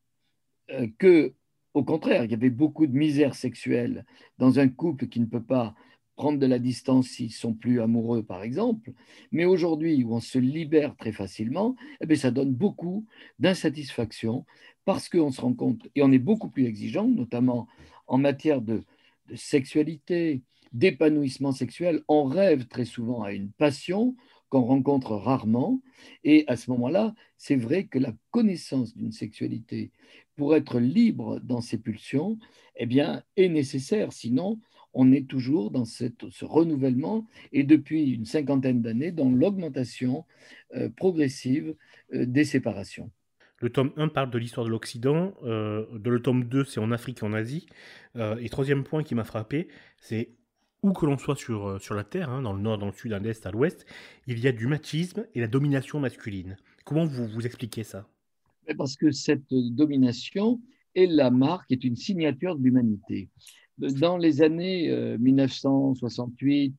que, 0.98 1.34
au 1.74 1.84
contraire, 1.84 2.24
il 2.26 2.32
y 2.32 2.34
avait 2.34 2.50
beaucoup 2.50 2.88
de 2.88 2.98
misère 2.98 3.36
sexuelle 3.36 4.06
dans 4.38 4.60
un 4.60 4.68
couple 4.68 5.08
qui 5.08 5.20
ne 5.20 5.26
peut 5.26 5.44
pas 5.44 5.76
prendre 6.16 6.40
de 6.40 6.46
la 6.48 6.58
distance 6.58 7.08
s'ils 7.08 7.32
sont 7.32 7.54
plus 7.54 7.80
amoureux, 7.80 8.24
par 8.24 8.42
exemple. 8.42 8.92
Mais 9.32 9.46
aujourd'hui, 9.46 10.04
où 10.04 10.16
on 10.16 10.20
se 10.20 10.40
libère 10.40 10.96
très 10.96 11.12
facilement, 11.12 11.76
eh 12.02 12.08
bien, 12.08 12.18
ça 12.18 12.32
donne 12.32 12.54
beaucoup 12.54 13.06
d'insatisfaction 13.38 14.46
parce 14.84 15.10
qu'on 15.10 15.32
se 15.32 15.42
rend 15.42 15.54
compte, 15.54 15.88
et 15.96 16.02
on 16.02 16.12
est 16.12 16.18
beaucoup 16.18 16.50
plus 16.50 16.66
exigeant, 16.66 17.08
notamment 17.08 17.68
en 18.08 18.18
matière 18.18 18.62
de, 18.62 18.84
de 19.28 19.36
sexualité, 19.36 20.42
d'épanouissement 20.74 21.52
sexuel. 21.52 22.02
On 22.08 22.24
rêve 22.24 22.68
très 22.68 22.86
souvent 22.86 23.22
à 23.22 23.34
une 23.34 23.52
passion 23.52 24.16
qu'on 24.50 24.62
rencontre 24.62 25.16
rarement. 25.16 25.82
Et 26.24 26.44
à 26.48 26.56
ce 26.56 26.72
moment-là, 26.72 27.14
c'est 27.38 27.56
vrai 27.56 27.86
que 27.86 28.00
la 28.00 28.14
connaissance 28.32 28.96
d'une 28.96 29.12
sexualité 29.12 29.92
pour 30.36 30.56
être 30.56 30.80
libre 30.80 31.40
dans 31.40 31.62
ses 31.62 31.78
pulsions, 31.78 32.38
eh 32.76 32.86
bien, 32.86 33.24
est 33.36 33.50
nécessaire. 33.50 34.14
Sinon, 34.14 34.60
on 34.94 35.12
est 35.12 35.28
toujours 35.28 35.72
dans 35.72 35.86
ce 35.86 36.06
renouvellement 36.42 37.28
et 37.52 37.64
depuis 37.64 38.12
une 38.12 38.26
cinquantaine 38.26 38.82
d'années 38.82 39.12
dans 39.12 39.30
l'augmentation 39.30 40.26
euh, 40.76 40.90
progressive 40.90 41.76
euh, 42.14 42.26
des 42.26 42.46
séparations. 42.46 43.12
Le 43.60 43.72
tome 43.72 43.92
1 43.98 44.10
parle 44.10 44.30
de 44.30 44.38
l'histoire 44.38 44.66
de 44.66 44.72
l'Occident, 44.72 45.34
euh, 45.44 45.86
le 46.04 46.22
tome 46.22 46.46
2 46.46 46.64
c'est 46.64 46.80
en 46.80 46.92
Afrique 46.92 47.20
et 47.24 47.26
en 47.26 47.34
Asie. 47.34 47.66
et 48.16 48.50
troisième 48.50 48.84
point 48.84 49.04
qui 49.04 49.16
m'a 49.16 49.24
frappé, 49.24 49.68
c'est 50.00 50.30
où 50.84 50.94
que 50.94 51.06
l'on 51.06 51.18
soit 51.18 51.36
sur, 51.36 51.82
sur 51.82 51.96
la 51.96 52.04
Terre, 52.04 52.30
hein, 52.30 52.42
dans 52.42 52.54
le 52.54 52.62
nord, 52.62 52.78
dans 52.78 52.86
le 52.86 52.94
sud, 52.94 53.14
à 53.14 53.20
l'est, 53.20 53.46
à 53.46 53.52
l'ouest, 53.52 53.86
il 54.28 54.40
y 54.40 54.48
a 54.48 54.52
du 54.52 54.68
machisme 54.68 55.26
et 55.34 55.42
la 55.42 55.48
domination 55.48 56.00
masculine. 56.00 56.58
Comment 56.86 57.06
vous, 57.06 57.28
vous 57.28 57.46
expliquez 57.46 57.84
ça? 57.84 58.08
Parce 58.78 58.96
que 58.96 59.12
cette 59.12 59.50
domination 59.50 60.62
est 60.96 61.08
la 61.08 61.32
marque, 61.32 61.72
est 61.72 61.84
une 61.84 61.96
signature 61.96 62.56
de 62.56 62.64
l'humanité 62.64 63.30
dans 63.78 64.18
les 64.18 64.42
années 64.42 65.18
1968, 65.18 66.70
euh, 66.70 66.76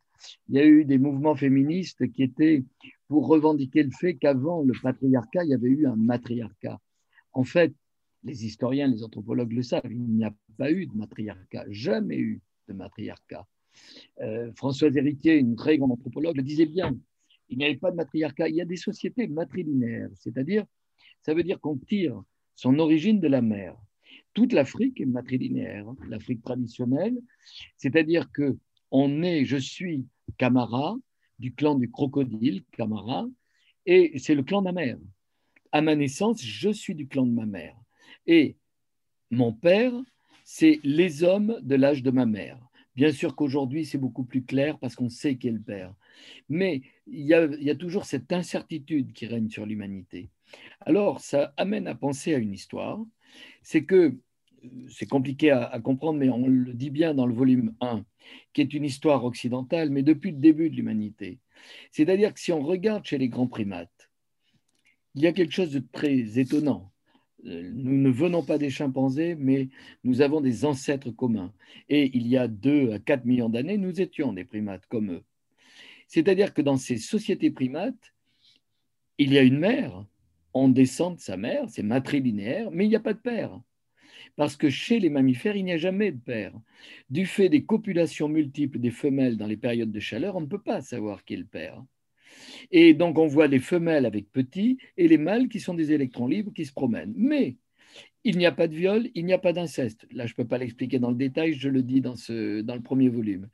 il 0.48 0.54
y 0.54 0.58
a 0.58 0.66
eu 0.66 0.84
des 0.84 0.98
mouvements 0.98 1.36
féministes 1.36 2.10
qui 2.12 2.22
étaient 2.22 2.64
pour 3.06 3.28
revendiquer 3.28 3.82
le 3.82 3.90
fait 3.90 4.16
qu'avant 4.16 4.62
le 4.62 4.72
patriarcat, 4.82 5.44
il 5.44 5.50
y 5.50 5.54
avait 5.54 5.68
eu 5.68 5.86
un 5.86 5.96
matriarcat. 5.96 6.80
En 7.32 7.44
fait, 7.44 7.72
les 8.24 8.44
historiens, 8.44 8.88
les 8.88 9.04
anthropologues 9.04 9.52
le 9.52 9.62
savent, 9.62 9.90
il 9.90 10.02
n'y 10.02 10.24
a 10.24 10.34
pas 10.56 10.72
eu 10.72 10.86
de 10.86 10.94
matriarcat, 10.94 11.66
jamais 11.70 12.18
eu 12.18 12.40
de 12.68 12.74
matriarcat. 12.74 13.46
Euh, 14.20 14.52
Françoise 14.54 14.96
Héritier, 14.96 15.36
une 15.36 15.56
très 15.56 15.78
grande 15.78 15.92
anthropologue, 15.92 16.36
le 16.36 16.42
disait 16.42 16.66
bien, 16.66 16.96
il 17.48 17.58
n'y 17.58 17.64
avait 17.64 17.76
pas 17.76 17.90
de 17.90 17.96
matriarcat, 17.96 18.48
il 18.48 18.56
y 18.56 18.60
a 18.60 18.64
des 18.64 18.76
sociétés 18.76 19.26
matrilinéaires, 19.26 20.10
c'est-à-dire, 20.14 20.64
ça 21.22 21.34
veut 21.34 21.42
dire 21.42 21.60
qu'on 21.60 21.76
tire 21.76 22.22
son 22.54 22.78
origine 22.78 23.20
de 23.20 23.28
la 23.28 23.42
mère 23.42 23.76
toute 24.38 24.52
l'Afrique 24.52 25.00
est 25.00 25.06
matrilinéaire, 25.06 25.84
l'Afrique 26.08 26.42
traditionnelle, 26.42 27.18
c'est-à-dire 27.76 28.30
que 28.30 28.56
on 28.92 29.24
est, 29.24 29.44
je 29.44 29.56
suis 29.56 30.06
Camara 30.36 30.96
du 31.40 31.52
clan 31.54 31.74
du 31.74 31.90
crocodile, 31.90 32.62
Camara, 32.70 33.26
et 33.84 34.16
c'est 34.18 34.36
le 34.36 34.44
clan 34.44 34.60
de 34.60 34.66
ma 34.66 34.72
mère. 34.72 34.98
À 35.72 35.82
ma 35.82 35.96
naissance, 35.96 36.40
je 36.40 36.70
suis 36.70 36.94
du 36.94 37.08
clan 37.08 37.26
de 37.26 37.32
ma 37.32 37.46
mère. 37.46 37.74
Et 38.28 38.56
mon 39.32 39.52
père, 39.52 39.92
c'est 40.44 40.78
les 40.84 41.24
hommes 41.24 41.58
de 41.62 41.74
l'âge 41.74 42.04
de 42.04 42.12
ma 42.12 42.24
mère. 42.24 42.58
Bien 42.98 43.12
sûr 43.12 43.36
qu'aujourd'hui, 43.36 43.86
c'est 43.86 43.96
beaucoup 43.96 44.24
plus 44.24 44.42
clair 44.42 44.76
parce 44.76 44.96
qu'on 44.96 45.08
sait 45.08 45.36
qui 45.36 45.46
est 45.46 45.52
le 45.52 45.60
père. 45.60 45.94
Mais 46.48 46.82
il 47.06 47.26
y, 47.26 47.32
a, 47.32 47.74
toujours 47.76 48.04
cette 48.04 48.32
incertitude 48.32 49.12
qui 49.12 49.26
règne 49.26 49.48
sur 49.48 49.66
l'humanité. 49.66 50.30
Alors, 50.80 51.20
ça 51.20 51.54
amène 51.56 51.86
à 51.86 51.94
penser 51.94 52.34
à 52.34 52.38
une 52.38 52.52
histoire. 52.52 52.98
C'est 53.62 53.84
que 53.84 54.16
c'est 54.88 55.06
compliqué 55.06 55.52
à, 55.52 55.78
comprendre, 55.78 56.18
mais 56.18 56.28
on 56.28 56.48
le 56.48 56.74
dit 56.74 56.90
bien 56.90 57.14
dans 57.14 57.26
le 57.26 57.34
volume 57.34 57.72
1, 57.80 58.04
qui 58.52 58.62
est 58.62 58.74
une 58.74 58.84
histoire 58.84 59.24
occidentale, 59.24 59.90
mais 59.90 60.02
depuis 60.02 60.32
le 60.32 60.38
début 60.38 60.68
de 60.68 60.74
l'humanité. 60.74 61.38
C'est-à-dire 61.92 62.34
que 62.34 62.40
si 62.40 62.50
on 62.50 62.62
regarde 62.62 63.04
chez 63.04 63.18
les 63.18 63.28
grands 63.28 63.46
primates, 63.46 64.10
il 65.14 65.22
y 65.22 65.28
a 65.28 65.32
quelque 65.32 65.54
chose 65.54 65.70
de 65.70 65.84
très 65.92 66.40
étonnant. 66.40 66.90
Nous 67.48 67.96
ne 67.96 68.10
venons 68.10 68.42
pas 68.42 68.58
des 68.58 68.70
chimpanzés, 68.70 69.34
mais 69.34 69.68
nous 70.04 70.20
avons 70.20 70.40
des 70.40 70.64
ancêtres 70.64 71.10
communs. 71.10 71.52
Et 71.88 72.10
il 72.16 72.26
y 72.26 72.36
a 72.36 72.48
2 72.48 72.92
à 72.92 72.98
4 72.98 73.24
millions 73.24 73.48
d'années, 73.48 73.78
nous 73.78 74.00
étions 74.00 74.32
des 74.32 74.44
primates 74.44 74.86
comme 74.86 75.12
eux. 75.12 75.24
C'est-à-dire 76.06 76.54
que 76.54 76.62
dans 76.62 76.76
ces 76.76 76.98
sociétés 76.98 77.50
primates, 77.50 78.14
il 79.18 79.32
y 79.32 79.38
a 79.38 79.42
une 79.42 79.58
mère, 79.58 80.06
on 80.54 80.68
descend 80.68 81.16
de 81.16 81.20
sa 81.20 81.36
mère, 81.36 81.68
c'est 81.68 81.82
matrilinéaire, 81.82 82.70
mais 82.70 82.84
il 82.84 82.88
n'y 82.88 82.96
a 82.96 83.00
pas 83.00 83.14
de 83.14 83.18
père 83.18 83.60
parce 84.38 84.56
que 84.56 84.70
chez 84.70 85.00
les 85.00 85.10
mammifères, 85.10 85.56
il 85.56 85.64
n'y 85.64 85.72
a 85.72 85.78
jamais 85.78 86.12
de 86.12 86.20
père. 86.20 86.52
Du 87.10 87.26
fait 87.26 87.48
des 87.48 87.64
copulations 87.64 88.28
multiples 88.28 88.78
des 88.78 88.92
femelles 88.92 89.36
dans 89.36 89.48
les 89.48 89.56
périodes 89.56 89.90
de 89.90 89.98
chaleur, 89.98 90.36
on 90.36 90.40
ne 90.40 90.46
peut 90.46 90.62
pas 90.62 90.80
savoir 90.80 91.24
qui 91.24 91.34
est 91.34 91.38
le 91.38 91.44
père. 91.44 91.82
Et 92.70 92.94
donc 92.94 93.18
on 93.18 93.26
voit 93.26 93.46
les 93.46 93.58
femelles 93.58 94.06
avec 94.06 94.30
petits 94.30 94.78
et 94.96 95.08
les 95.08 95.18
mâles 95.18 95.48
qui 95.48 95.60
sont 95.60 95.74
des 95.74 95.92
électrons 95.92 96.26
libres 96.26 96.52
qui 96.52 96.64
se 96.64 96.72
promènent. 96.72 97.14
Mais 97.16 97.56
il 98.24 98.36
n'y 98.36 98.46
a 98.46 98.52
pas 98.52 98.68
de 98.68 98.74
viol, 98.74 99.08
il 99.14 99.24
n'y 99.24 99.32
a 99.32 99.38
pas 99.38 99.52
d'inceste. 99.52 100.06
Là, 100.12 100.26
je 100.26 100.32
ne 100.32 100.36
peux 100.36 100.46
pas 100.46 100.58
l'expliquer 100.58 100.98
dans 100.98 101.10
le 101.10 101.16
détail, 101.16 101.54
je 101.54 101.68
le 101.68 101.82
dis 101.82 102.00
dans, 102.00 102.16
ce, 102.16 102.60
dans 102.60 102.74
le 102.74 102.82
premier 102.82 103.08
volume. 103.08 103.48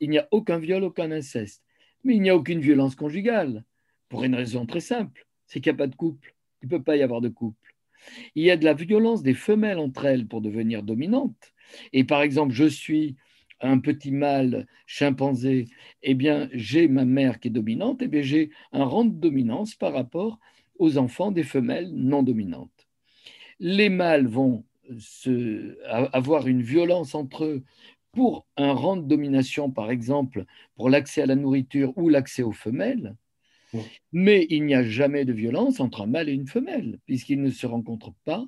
Il 0.00 0.10
n'y 0.10 0.18
a 0.18 0.26
aucun 0.30 0.58
viol, 0.58 0.82
aucun 0.82 1.10
inceste. 1.10 1.62
Mais 2.02 2.16
il 2.16 2.22
n'y 2.22 2.30
a 2.30 2.36
aucune 2.36 2.60
violence 2.60 2.96
conjugale, 2.96 3.62
pour 4.10 4.24
une 4.24 4.34
raison 4.34 4.66
très 4.66 4.80
simple, 4.80 5.26
c'est 5.46 5.60
qu'il 5.60 5.72
n'y 5.72 5.76
a 5.76 5.78
pas 5.78 5.86
de 5.86 5.94
couple. 5.94 6.34
Il 6.62 6.66
ne 6.66 6.70
peut 6.70 6.82
pas 6.82 6.96
y 6.96 7.02
avoir 7.02 7.22
de 7.22 7.28
couple. 7.28 7.74
Il 8.34 8.44
y 8.44 8.50
a 8.50 8.56
de 8.56 8.64
la 8.64 8.74
violence 8.74 9.22
des 9.22 9.34
femelles 9.34 9.78
entre 9.78 10.04
elles 10.04 10.26
pour 10.26 10.40
devenir 10.40 10.82
dominantes. 10.82 11.52
Et 11.92 12.04
par 12.04 12.22
exemple, 12.22 12.52
je 12.52 12.64
suis 12.64 13.16
un 13.60 13.78
petit 13.78 14.10
mâle 14.12 14.66
chimpanzé, 14.86 15.66
eh 16.02 16.14
bien, 16.14 16.48
j'ai 16.52 16.88
ma 16.88 17.04
mère 17.04 17.40
qui 17.40 17.48
est 17.48 17.50
dominante, 17.50 18.02
eh 18.02 18.08
bien, 18.08 18.22
j'ai 18.22 18.50
un 18.72 18.84
rang 18.84 19.04
de 19.04 19.14
dominance 19.14 19.74
par 19.74 19.92
rapport 19.92 20.38
aux 20.78 20.98
enfants 20.98 21.30
des 21.32 21.42
femelles 21.42 21.90
non 21.92 22.22
dominantes. 22.22 22.88
Les 23.58 23.90
mâles 23.90 24.26
vont 24.26 24.64
avoir 26.12 26.46
une 26.48 26.62
violence 26.62 27.14
entre 27.14 27.44
eux 27.44 27.64
pour 28.12 28.46
un 28.56 28.72
rang 28.72 28.96
de 28.96 29.06
domination, 29.06 29.70
par 29.70 29.90
exemple, 29.90 30.44
pour 30.76 30.90
l'accès 30.90 31.22
à 31.22 31.26
la 31.26 31.36
nourriture 31.36 31.92
ou 31.96 32.08
l'accès 32.08 32.42
aux 32.42 32.52
femelles. 32.52 33.16
Mais 34.12 34.46
il 34.50 34.64
n'y 34.64 34.74
a 34.74 34.84
jamais 34.84 35.24
de 35.24 35.32
violence 35.32 35.80
entre 35.80 36.02
un 36.02 36.06
mâle 36.06 36.28
et 36.28 36.32
une 36.32 36.48
femelle, 36.48 36.98
puisqu'ils 37.06 37.42
ne 37.42 37.50
se 37.50 37.66
rencontrent 37.66 38.14
pas 38.24 38.46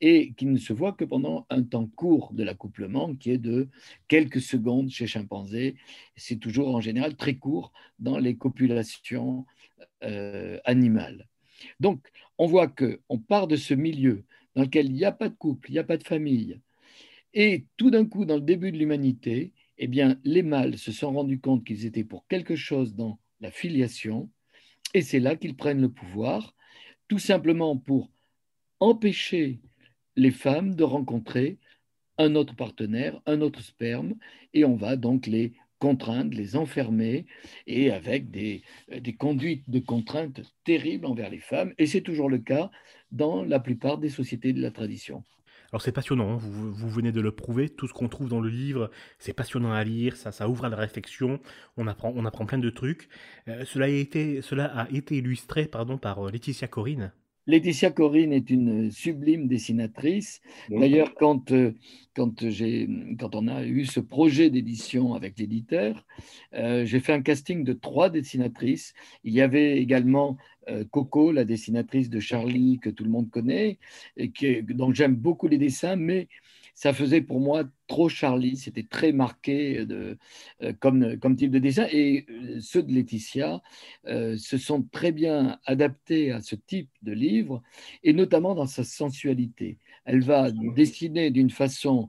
et 0.00 0.32
qu'ils 0.34 0.52
ne 0.52 0.58
se 0.58 0.72
voient 0.72 0.92
que 0.92 1.04
pendant 1.04 1.46
un 1.50 1.62
temps 1.62 1.86
court 1.86 2.32
de 2.32 2.42
l'accouplement, 2.42 3.14
qui 3.14 3.30
est 3.30 3.38
de 3.38 3.68
quelques 4.08 4.40
secondes 4.40 4.90
chez 4.90 5.06
chimpanzé. 5.06 5.76
C'est 6.16 6.36
toujours 6.36 6.74
en 6.74 6.80
général 6.80 7.16
très 7.16 7.36
court 7.36 7.72
dans 7.98 8.18
les 8.18 8.36
copulations 8.36 9.46
euh, 10.02 10.58
animales. 10.64 11.26
Donc, 11.80 12.06
on 12.38 12.46
voit 12.46 12.68
qu'on 12.68 13.18
part 13.18 13.46
de 13.46 13.56
ce 13.56 13.74
milieu 13.74 14.24
dans 14.54 14.62
lequel 14.62 14.86
il 14.86 14.92
n'y 14.92 15.04
a 15.04 15.12
pas 15.12 15.28
de 15.28 15.34
couple, 15.34 15.70
il 15.70 15.72
n'y 15.72 15.78
a 15.78 15.84
pas 15.84 15.96
de 15.96 16.04
famille, 16.04 16.60
et 17.38 17.66
tout 17.76 17.90
d'un 17.90 18.06
coup, 18.06 18.24
dans 18.24 18.36
le 18.36 18.40
début 18.40 18.72
de 18.72 18.78
l'humanité, 18.78 19.52
eh 19.76 19.88
bien, 19.88 20.18
les 20.24 20.42
mâles 20.42 20.78
se 20.78 20.90
sont 20.90 21.12
rendus 21.12 21.38
compte 21.38 21.64
qu'ils 21.64 21.84
étaient 21.84 22.02
pour 22.02 22.26
quelque 22.28 22.56
chose 22.56 22.94
dans 22.94 23.18
la 23.40 23.50
filiation, 23.50 24.30
et 24.94 25.02
c'est 25.02 25.20
là 25.20 25.36
qu'ils 25.36 25.54
prennent 25.54 25.82
le 25.82 25.90
pouvoir, 25.90 26.54
tout 27.08 27.18
simplement 27.18 27.76
pour 27.76 28.10
empêcher 28.80 29.60
les 30.16 30.30
femmes 30.30 30.74
de 30.74 30.84
rencontrer 30.84 31.58
un 32.18 32.34
autre 32.34 32.54
partenaire, 32.54 33.20
un 33.26 33.40
autre 33.40 33.60
sperme, 33.60 34.14
et 34.54 34.64
on 34.64 34.76
va 34.76 34.96
donc 34.96 35.26
les 35.26 35.52
contraindre, 35.78 36.34
les 36.34 36.56
enfermer, 36.56 37.26
et 37.66 37.90
avec 37.90 38.30
des, 38.30 38.62
des 38.88 39.14
conduites 39.14 39.68
de 39.68 39.78
contraintes 39.78 40.40
terribles 40.64 41.06
envers 41.06 41.30
les 41.30 41.40
femmes, 41.40 41.74
et 41.78 41.86
c'est 41.86 42.00
toujours 42.00 42.30
le 42.30 42.38
cas 42.38 42.70
dans 43.12 43.44
la 43.44 43.60
plupart 43.60 43.98
des 43.98 44.08
sociétés 44.08 44.52
de 44.52 44.62
la 44.62 44.70
tradition. 44.70 45.24
Alors 45.72 45.82
c'est 45.82 45.92
passionnant, 45.92 46.34
hein. 46.34 46.38
vous, 46.40 46.88
venez 46.88 47.12
de 47.12 47.20
le 47.20 47.32
prouver, 47.32 47.68
tout 47.68 47.88
ce 47.88 47.92
qu'on 47.92 48.08
trouve 48.08 48.28
dans 48.28 48.40
le 48.40 48.48
livre, 48.48 48.90
c'est 49.18 49.32
passionnant 49.32 49.72
à 49.72 49.82
lire, 49.82 50.16
ça, 50.16 50.30
ça 50.32 50.48
ouvre 50.48 50.64
à 50.64 50.68
la 50.68 50.76
réflexion, 50.76 51.40
on 51.76 51.86
apprend, 51.88 52.12
on 52.14 52.24
apprend 52.24 52.46
plein 52.46 52.58
de 52.58 52.70
trucs. 52.70 53.08
Euh, 53.48 53.64
cela, 53.64 53.86
a 53.86 53.88
été, 53.88 54.42
cela 54.42 54.66
a 54.66 54.88
été 54.90 55.16
illustré 55.16 55.66
pardon, 55.66 55.98
par 55.98 56.26
euh, 56.26 56.30
Laetitia 56.30 56.68
Corinne. 56.68 57.12
Laetitia 57.46 57.90
Corinne 57.90 58.32
est 58.32 58.50
une 58.50 58.90
sublime 58.90 59.46
dessinatrice. 59.46 60.40
D'ailleurs, 60.68 61.14
quand, 61.14 61.52
euh, 61.52 61.72
quand, 62.14 62.42
quand 63.18 63.34
on 63.34 63.48
a 63.48 63.64
eu 63.64 63.86
ce 63.86 64.00
projet 64.00 64.50
d'édition 64.50 65.14
avec 65.14 65.38
l'éditeur, 65.38 66.04
euh, 66.54 66.84
j'ai 66.84 66.98
fait 66.98 67.12
un 67.12 67.22
casting 67.22 67.62
de 67.62 67.72
trois 67.72 68.10
dessinatrices. 68.10 68.94
Il 69.22 69.32
y 69.32 69.40
avait 69.40 69.78
également 69.78 70.36
euh, 70.68 70.84
Coco, 70.90 71.30
la 71.30 71.44
dessinatrice 71.44 72.10
de 72.10 72.18
Charlie 72.18 72.80
que 72.80 72.90
tout 72.90 73.04
le 73.04 73.10
monde 73.10 73.30
connaît, 73.30 73.78
et 74.16 74.30
qui, 74.32 74.62
dont 74.62 74.92
j'aime 74.92 75.14
beaucoup 75.14 75.46
les 75.46 75.58
dessins, 75.58 75.96
mais 75.96 76.28
ça 76.76 76.92
faisait 76.92 77.22
pour 77.22 77.40
moi 77.40 77.64
trop 77.88 78.08
Charlie, 78.08 78.56
c'était 78.56 78.82
très 78.82 79.12
marqué 79.12 79.86
de, 79.86 80.18
euh, 80.62 80.72
comme, 80.78 81.18
comme 81.18 81.34
type 81.34 81.50
de 81.50 81.58
dessin. 81.58 81.86
Et 81.90 82.26
euh, 82.30 82.60
ceux 82.60 82.82
de 82.82 82.92
Laetitia 82.92 83.62
euh, 84.06 84.36
se 84.36 84.58
sont 84.58 84.82
très 84.82 85.10
bien 85.10 85.58
adaptés 85.64 86.32
à 86.32 86.40
ce 86.42 86.54
type 86.54 86.90
de 87.02 87.12
livre, 87.12 87.62
et 88.04 88.12
notamment 88.12 88.54
dans 88.54 88.66
sa 88.66 88.84
sensualité. 88.84 89.78
Elle 90.04 90.22
va 90.22 90.50
dessiner 90.50 91.30
d'une 91.30 91.50
façon 91.50 92.08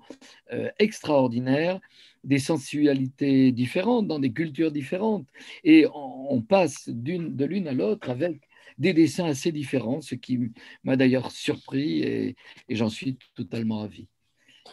extraordinaire 0.79 1.79
des 2.23 2.39
sensualités 2.39 3.51
différentes, 3.51 4.07
dans 4.07 4.19
des 4.19 4.31
cultures 4.31 4.71
différentes. 4.71 5.27
Et 5.63 5.85
on, 5.93 6.41
passe 6.41 6.89
de 6.89 7.45
l'une 7.45 7.67
à 7.67 7.73
l'autre 7.73 8.09
avec 8.09 8.41
des 8.77 8.93
dessins 8.93 9.25
assez 9.25 9.51
différents, 9.51 10.01
ce 10.01 10.15
qui 10.15 10.51
m'a 10.83 10.95
d'ailleurs 10.95 11.31
surpris 11.31 12.01
et, 12.01 12.35
et 12.69 12.75
j'en 12.75 12.89
suis 12.89 13.17
totalement 13.35 13.79
ravi. 13.79 14.07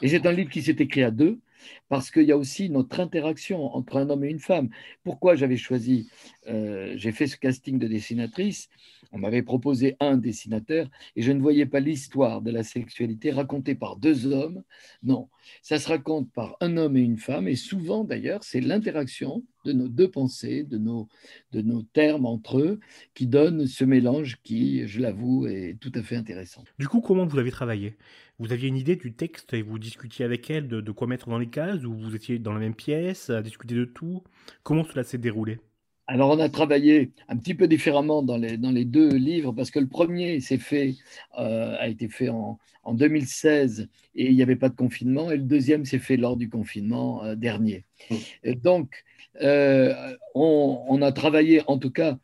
Et 0.01 0.09
c'est 0.09 0.27
un 0.27 0.33
livre 0.33 0.51
qui 0.51 0.63
s'est 0.63 0.77
écrit 0.79 1.03
à 1.03 1.11
deux, 1.11 1.41
parce 1.89 2.11
qu'il 2.11 2.25
y 2.25 2.33
a 2.33 2.37
aussi 2.37 2.71
notre 2.71 3.01
interaction 3.01 3.75
entre 3.75 3.97
un 3.97 4.11
homme 4.11 4.25
et 4.25 4.31
une 4.31 4.41
femme. 4.41 4.71
Pourquoi 5.03 5.35
j'avais 5.37 5.57
choisi, 5.57 6.09
euh, 6.49 6.95
j'ai 6.97 7.13
fait 7.13 7.27
ce 7.27 7.37
casting 7.37 7.79
de 7.79 7.87
dessinatrice, 7.87 8.69
on 9.13 9.19
m'avait 9.19 9.43
proposé 9.43 9.97
un 10.01 10.17
dessinateur, 10.17 10.89
et 11.17 11.23
je 11.23 11.33
ne 11.33 11.41
voyais 11.41 11.67
pas 11.67 11.81
l'histoire 11.81 12.43
de 12.43 12.51
la 12.51 12.63
sexualité 12.65 13.31
racontée 13.31 13.75
par 13.75 13.97
deux 13.97 14.27
hommes. 14.27 14.63
Non, 15.03 15.29
ça 15.63 15.79
se 15.79 15.89
raconte 15.89 16.31
par 16.33 16.57
un 16.61 16.77
homme 16.77 16.97
et 16.97 17.03
une 17.03 17.19
femme, 17.19 17.49
et 17.49 17.57
souvent 17.57 18.05
d'ailleurs, 18.05 18.43
c'est 18.45 18.61
l'interaction 18.61 19.45
de 19.65 19.73
nos 19.73 19.89
deux 19.89 20.11
pensées, 20.11 20.63
de 20.63 20.79
nos, 20.79 21.09
de 21.53 21.63
nos 21.63 21.83
termes 21.83 22.27
entre 22.27 22.59
eux, 22.59 22.81
qui 23.15 23.27
donne 23.27 23.67
ce 23.67 23.85
mélange 23.85 24.39
qui, 24.43 24.87
je 24.87 25.01
l'avoue, 25.01 25.47
est 25.47 25.79
tout 25.81 25.93
à 25.95 26.03
fait 26.03 26.17
intéressant. 26.17 26.65
Du 26.79 26.89
coup, 26.89 27.01
comment 27.01 27.25
vous 27.25 27.39
avez 27.39 27.51
travaillé? 27.51 27.97
Vous 28.39 28.53
aviez 28.53 28.69
une 28.69 28.77
idée 28.77 28.97
du 28.97 29.15
texte 29.15 29.55
et 29.55 29.63
vous 29.63 29.79
discutiez 29.79 30.25
avec 30.25 30.51
elle 30.51 30.67
de, 30.67 30.91
quoi 30.91 31.07
mettre 31.07 31.29
dans 31.29 31.39
les 31.39 31.49
cases 31.49 31.85
ou 31.85 31.95
vous 31.95 32.17
étiez 32.17 32.39
dans 32.39 32.53
la 32.53 32.59
même 32.59 32.75
pièce 32.75 33.31
à 33.31 33.43
discuter 33.43 33.75
de 33.75 33.85
tout? 33.85 34.23
Comment 34.65 34.85
cela 34.85 35.05
s'est 35.05 35.19
déroulé? 35.19 35.61
Alors, 36.07 36.31
on 36.31 36.39
a 36.39 36.49
travaillé 36.51 37.13
un 37.29 37.37
petit 37.37 37.55
peu 37.55 37.67
différemment 37.67 38.23
dans 38.23 38.37
les, 38.37 38.59
dans 38.59 38.71
les 38.71 38.85
deux 38.85 39.09
livres, 39.09 39.53
parce 39.53 39.71
que 39.71 39.79
le 39.79 39.87
premier 39.87 40.41
s'est 40.41 40.59
fait, 40.59 40.97
euh, 41.39 41.77
a 41.79 41.89
été 41.89 42.09
fait 42.09 42.29
en, 42.29 42.59
en, 42.83 42.95
2016 42.95 43.89
et 44.15 44.27
il 44.27 44.37
n'y 44.37 44.43
avait 44.43 44.57
pas 44.57 44.69
de 44.69 44.77
confinement, 44.77 45.31
et 45.31 45.39
le 45.39 45.45
deuxième 45.45 45.87
s'est 45.87 45.99
fait 45.99 46.19
lors 46.19 46.37
du 46.37 46.51
confinement 46.51 47.25
euh, 47.25 47.35
dernier. 47.37 47.85
Mmh. 48.11 48.53
donc, 48.63 49.03
euh, 49.41 50.15
on, 50.35 50.85
on, 50.89 51.01
a 51.01 51.11
travaillé 51.11 51.63
en 51.67 51.79
tout 51.79 51.91
cas 51.91 52.19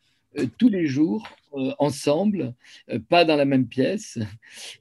tous 0.57 0.69
les 0.69 0.85
jours 0.85 1.27
ensemble, 1.79 2.53
euh, 2.89 2.99
pas 2.99 3.25
dans 3.25 3.35
la 3.35 3.45
même 3.45 3.67
pièce, 3.67 4.19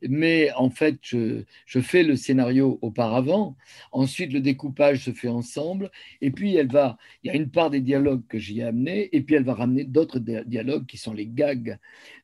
mais 0.09 0.53
en 0.53 0.71
fait, 0.71 0.99
je, 1.03 1.45
fais 1.67 2.03
le 2.03 2.17
scénario 2.17 2.79
auparavant, 2.83 3.57
ensuite 3.93 4.33
le 4.33 4.41
découpage 4.41 5.05
se 5.05 5.13
fait 5.13 5.29
ensemble, 5.29 5.91
et 6.21 6.31
puis 6.31 6.55
elle 6.57 6.69
va, 6.69 6.99
il 7.23 7.29
y 7.29 7.31
a 7.31 7.37
une 7.37 7.51
part 7.51 7.71
des 7.71 7.81
dialogues 7.81 8.27
que 8.29 8.39
j'y 8.39 8.61
ai 8.61 8.65
amené, 8.65 9.09
et 9.13 9.21
puis 9.23 9.35
elle 9.35 9.45
va 9.45 9.55
ramener 9.55 9.85
d'autres 9.85 10.19
dialogues 10.19 10.87
qui 10.87 10.97
sont 10.97 11.13
les 11.13 11.27
gags 11.27 11.79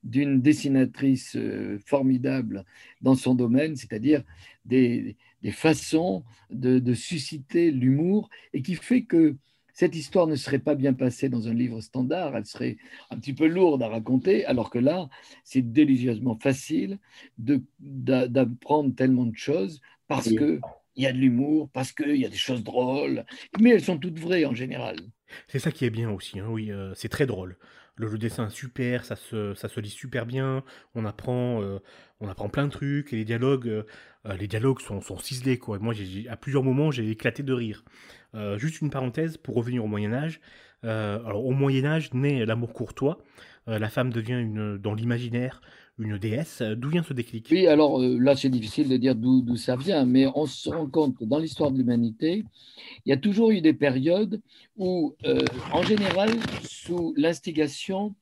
d'une 0.04 0.40
dessinatrice 0.40 1.36
euh, 1.36 1.78
formidable 1.84 2.64
dans 3.02 3.14
son 3.14 3.34
domaine, 3.34 3.76
c'est-à-dire 3.76 4.22
des, 4.64 5.16
façons 5.52 6.24
de, 6.50 6.80
de 6.80 6.94
susciter 6.94 7.70
l'humour, 7.70 8.28
et 8.52 8.62
qui 8.62 8.74
fait 8.74 9.02
que 9.02 9.36
cette 9.76 9.94
histoire 9.94 10.26
ne 10.26 10.36
serait 10.36 10.58
pas 10.58 10.74
bien 10.74 10.94
passée 10.94 11.28
dans 11.28 11.48
un 11.48 11.52
livre 11.52 11.82
standard, 11.82 12.34
elle 12.34 12.46
serait 12.46 12.78
un 13.10 13.18
petit 13.18 13.34
peu 13.34 13.46
lourde 13.46 13.82
à 13.82 13.88
raconter, 13.88 14.46
alors 14.46 14.70
que 14.70 14.78
là, 14.78 15.10
c'est 15.44 15.60
délicieusement 15.60 16.38
facile 16.38 16.98
d'apprendre 17.36 18.94
tellement 18.94 19.26
de 19.26 19.36
choses 19.36 19.82
parce 20.08 20.30
qu'il 20.30 20.60
y 20.96 21.04
a 21.04 21.12
de 21.12 21.18
l'humour, 21.18 21.68
parce 21.74 21.92
qu'il 21.92 22.16
y 22.16 22.24
a 22.24 22.30
des 22.30 22.38
choses 22.38 22.64
drôles, 22.64 23.26
mais 23.60 23.68
elles 23.68 23.84
sont 23.84 23.98
toutes 23.98 24.18
vraies 24.18 24.46
en 24.46 24.54
général. 24.54 24.96
C'est 25.46 25.58
ça 25.58 25.70
qui 25.70 25.84
est 25.84 25.90
bien 25.90 26.10
aussi, 26.10 26.38
hein, 26.40 26.46
oui, 26.48 26.72
euh, 26.72 26.94
c'est 26.94 27.10
très 27.10 27.26
drôle. 27.26 27.58
Le, 27.96 28.16
dessin 28.16 28.46
est 28.46 28.50
super, 28.50 29.04
ça 29.04 29.16
se, 29.16 29.54
ça 29.54 29.68
se 29.68 29.80
lit 29.80 29.90
super 29.90 30.24
bien, 30.24 30.64
on 30.94 31.04
apprend, 31.04 31.62
euh, 31.62 31.80
on 32.20 32.28
apprend 32.28 32.48
plein 32.48 32.66
de 32.66 32.72
trucs, 32.72 33.12
et 33.12 33.16
les 33.16 33.24
dialogues, 33.26 33.68
euh, 33.68 33.84
les 34.38 34.48
dialogues 34.48 34.80
sont, 34.80 35.02
sont 35.02 35.18
ciselés, 35.18 35.58
quoi. 35.58 35.78
Moi, 35.78 35.92
à 36.30 36.36
plusieurs 36.36 36.62
moments, 36.62 36.90
j'ai 36.90 37.10
éclaté 37.10 37.42
de 37.42 37.52
rire. 37.52 37.84
Euh, 38.36 38.58
juste 38.58 38.82
une 38.82 38.90
parenthèse 38.90 39.38
pour 39.38 39.54
revenir 39.54 39.82
au 39.84 39.88
Moyen 39.88 40.12
Âge. 40.12 40.40
Euh, 40.84 41.18
alors 41.24 41.46
au 41.46 41.52
Moyen 41.52 41.86
Âge 41.86 42.12
naît 42.12 42.44
l'amour 42.44 42.74
courtois. 42.74 43.18
Euh, 43.66 43.78
la 43.78 43.88
femme 43.88 44.12
devient 44.12 44.38
une, 44.38 44.76
dans 44.76 44.94
l'imaginaire 44.94 45.62
une 45.98 46.18
déesse. 46.18 46.60
D'où 46.60 46.90
vient 46.90 47.02
ce 47.02 47.14
déclic? 47.14 47.48
Oui, 47.50 47.66
alors 47.66 47.98
là 47.98 48.36
c'est 48.36 48.50
difficile 48.50 48.90
de 48.90 48.98
dire 48.98 49.14
d'où 49.14 49.56
ça 49.56 49.76
vient, 49.76 50.04
mais 50.04 50.26
on 50.34 50.44
se 50.44 50.68
rend 50.68 50.86
compte 50.86 51.16
que 51.16 51.24
dans 51.24 51.38
l'histoire 51.38 51.70
de 51.70 51.78
l'humanité, 51.78 52.44
il 53.06 53.08
y 53.08 53.12
a 53.14 53.16
toujours 53.16 53.50
eu 53.50 53.62
des 53.62 53.72
périodes 53.72 54.42
où, 54.76 55.16
en 55.72 55.82
général, 55.82 56.28
sous 56.64 57.14
l'instigation 57.16 58.14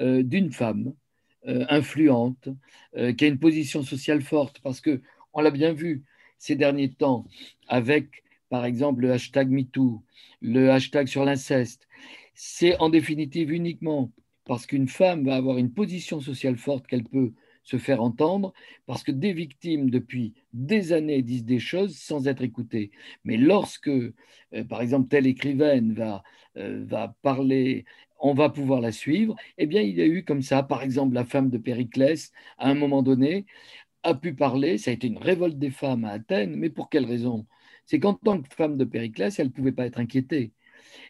d'une 0.00 0.50
femme 0.50 0.94
influente, 1.46 2.48
qui 3.16 3.24
a 3.24 3.28
une 3.28 3.38
position 3.38 3.84
sociale 3.84 4.22
forte, 4.22 4.58
parce 4.60 4.80
que 4.80 5.00
on 5.32 5.42
l'a 5.42 5.52
bien 5.52 5.72
vu 5.72 6.02
ces 6.38 6.56
derniers 6.56 6.90
temps 6.90 7.24
avec 7.68 8.24
par 8.52 8.66
exemple 8.66 9.00
le 9.00 9.12
hashtag 9.12 9.48
MeToo, 9.48 10.02
le 10.42 10.70
hashtag 10.70 11.06
sur 11.06 11.24
l'inceste, 11.24 11.88
c'est 12.34 12.76
en 12.80 12.90
définitive 12.90 13.50
uniquement 13.50 14.12
parce 14.44 14.66
qu'une 14.66 14.88
femme 14.88 15.24
va 15.24 15.36
avoir 15.36 15.56
une 15.56 15.72
position 15.72 16.20
sociale 16.20 16.58
forte 16.58 16.86
qu'elle 16.86 17.04
peut 17.04 17.32
se 17.62 17.78
faire 17.78 18.02
entendre, 18.02 18.52
parce 18.86 19.04
que 19.04 19.12
des 19.12 19.32
victimes 19.32 19.88
depuis 19.88 20.34
des 20.52 20.92
années 20.92 21.22
disent 21.22 21.46
des 21.46 21.60
choses 21.60 21.96
sans 21.96 22.28
être 22.28 22.42
écoutées. 22.42 22.90
Mais 23.24 23.38
lorsque, 23.38 23.88
euh, 23.88 24.12
par 24.68 24.82
exemple, 24.82 25.08
telle 25.08 25.26
écrivaine 25.26 25.94
va, 25.94 26.22
euh, 26.58 26.84
va 26.86 27.16
parler, 27.22 27.86
on 28.20 28.34
va 28.34 28.50
pouvoir 28.50 28.80
la 28.82 28.92
suivre, 28.92 29.34
eh 29.58 29.66
bien, 29.66 29.80
il 29.80 29.96
y 29.96 30.02
a 30.02 30.06
eu 30.06 30.24
comme 30.24 30.42
ça, 30.42 30.62
par 30.62 30.82
exemple, 30.82 31.14
la 31.14 31.24
femme 31.24 31.48
de 31.50 31.58
Périclès, 31.58 32.32
à 32.58 32.68
un 32.68 32.74
moment 32.74 33.02
donné, 33.02 33.46
a 34.02 34.14
pu 34.14 34.34
parler, 34.34 34.78
ça 34.78 34.90
a 34.90 34.94
été 34.94 35.06
une 35.08 35.18
révolte 35.18 35.58
des 35.58 35.70
femmes 35.70 36.04
à 36.04 36.10
Athènes, 36.12 36.56
mais 36.56 36.70
pour 36.70 36.90
quelle 36.90 37.06
raison? 37.06 37.46
C'est 37.86 38.00
qu'en 38.00 38.14
tant 38.14 38.40
que 38.40 38.54
femme 38.54 38.76
de 38.76 38.84
Périclès, 38.84 39.38
elle 39.38 39.48
ne 39.48 39.52
pouvait 39.52 39.72
pas 39.72 39.86
être 39.86 39.98
inquiétée. 39.98 40.52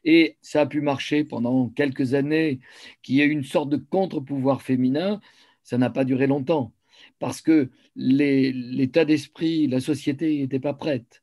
Et 0.05 0.37
ça 0.41 0.63
a 0.63 0.67
pu 0.67 0.81
marcher 0.81 1.25
pendant 1.25 1.69
quelques 1.69 2.15
années, 2.15 2.61
qu'il 3.03 3.17
y 3.17 3.21
ait 3.21 3.27
une 3.27 3.45
sorte 3.45 3.71
de 3.71 3.77
contre-pouvoir 3.77 4.63
féminin, 4.63 5.21
ça 5.63 5.79
n'a 5.79 5.91
pas 5.91 6.05
duré 6.05 6.27
longtemps, 6.27 6.73
parce 7.19 7.41
que 7.41 7.71
l'état 7.95 9.05
d'esprit, 9.05 9.67
la 9.67 9.81
société 9.81 10.39
n'était 10.39 10.61
pas 10.61 10.75
prête. 10.75 11.23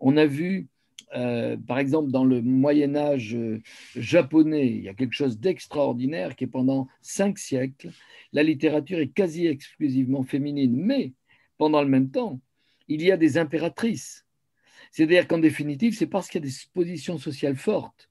On 0.00 0.16
a 0.16 0.26
vu, 0.26 0.68
euh, 1.14 1.56
par 1.56 1.78
exemple, 1.78 2.10
dans 2.10 2.24
le 2.24 2.40
Moyen 2.40 2.96
Âge 2.96 3.34
euh, 3.34 3.60
japonais, 3.94 4.68
il 4.68 4.82
y 4.82 4.88
a 4.88 4.94
quelque 4.94 5.14
chose 5.14 5.38
d'extraordinaire 5.38 6.36
qui 6.36 6.44
est 6.44 6.48
pendant 6.48 6.88
cinq 7.02 7.38
siècles, 7.38 7.90
la 8.32 8.42
littérature 8.42 8.98
est 8.98 9.12
quasi 9.12 9.46
exclusivement 9.46 10.22
féminine, 10.22 10.74
mais 10.76 11.12
pendant 11.58 11.82
le 11.82 11.88
même 11.88 12.10
temps, 12.10 12.40
il 12.88 13.02
y 13.02 13.10
a 13.10 13.16
des 13.16 13.38
impératrices 13.38 14.23
c'est-à-dire 14.94 15.26
qu'en 15.26 15.38
définitive, 15.38 15.96
c'est 15.96 16.06
parce 16.06 16.28
qu'il 16.28 16.40
y 16.40 16.46
a 16.46 16.48
des 16.48 16.54
positions 16.72 17.18
sociales 17.18 17.56
fortes. 17.56 18.08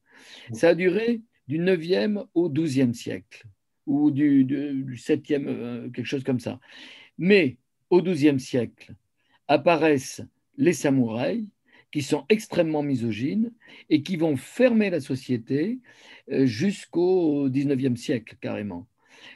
Ça 0.51 0.69
a 0.69 0.75
duré 0.75 1.21
du 1.47 1.57
9e 1.57 2.25
au 2.33 2.49
12e 2.49 2.91
siècle, 2.91 3.47
ou 3.85 4.11
du, 4.11 4.45
7e, 4.97 5.47
euh, 5.47 5.89
quelque 5.91 6.05
chose 6.05 6.25
comme 6.25 6.41
ça. 6.41 6.59
Mais 7.17 7.55
au 7.89 8.01
12e 8.01 8.37
siècle 8.37 8.95
apparaissent 9.47 10.21
les 10.57 10.73
samouraïs, 10.73 11.45
qui 11.89 12.01
sont 12.01 12.25
extrêmement 12.27 12.83
misogynes 12.83 13.53
et 13.89 14.03
qui 14.03 14.17
vont 14.17 14.35
fermer 14.35 14.89
la 14.89 14.99
société 14.99 15.79
euh, 16.33 16.45
jusqu'au 16.45 17.47
19e 17.47 17.95
siècle 17.95 18.35
carrément. 18.41 18.87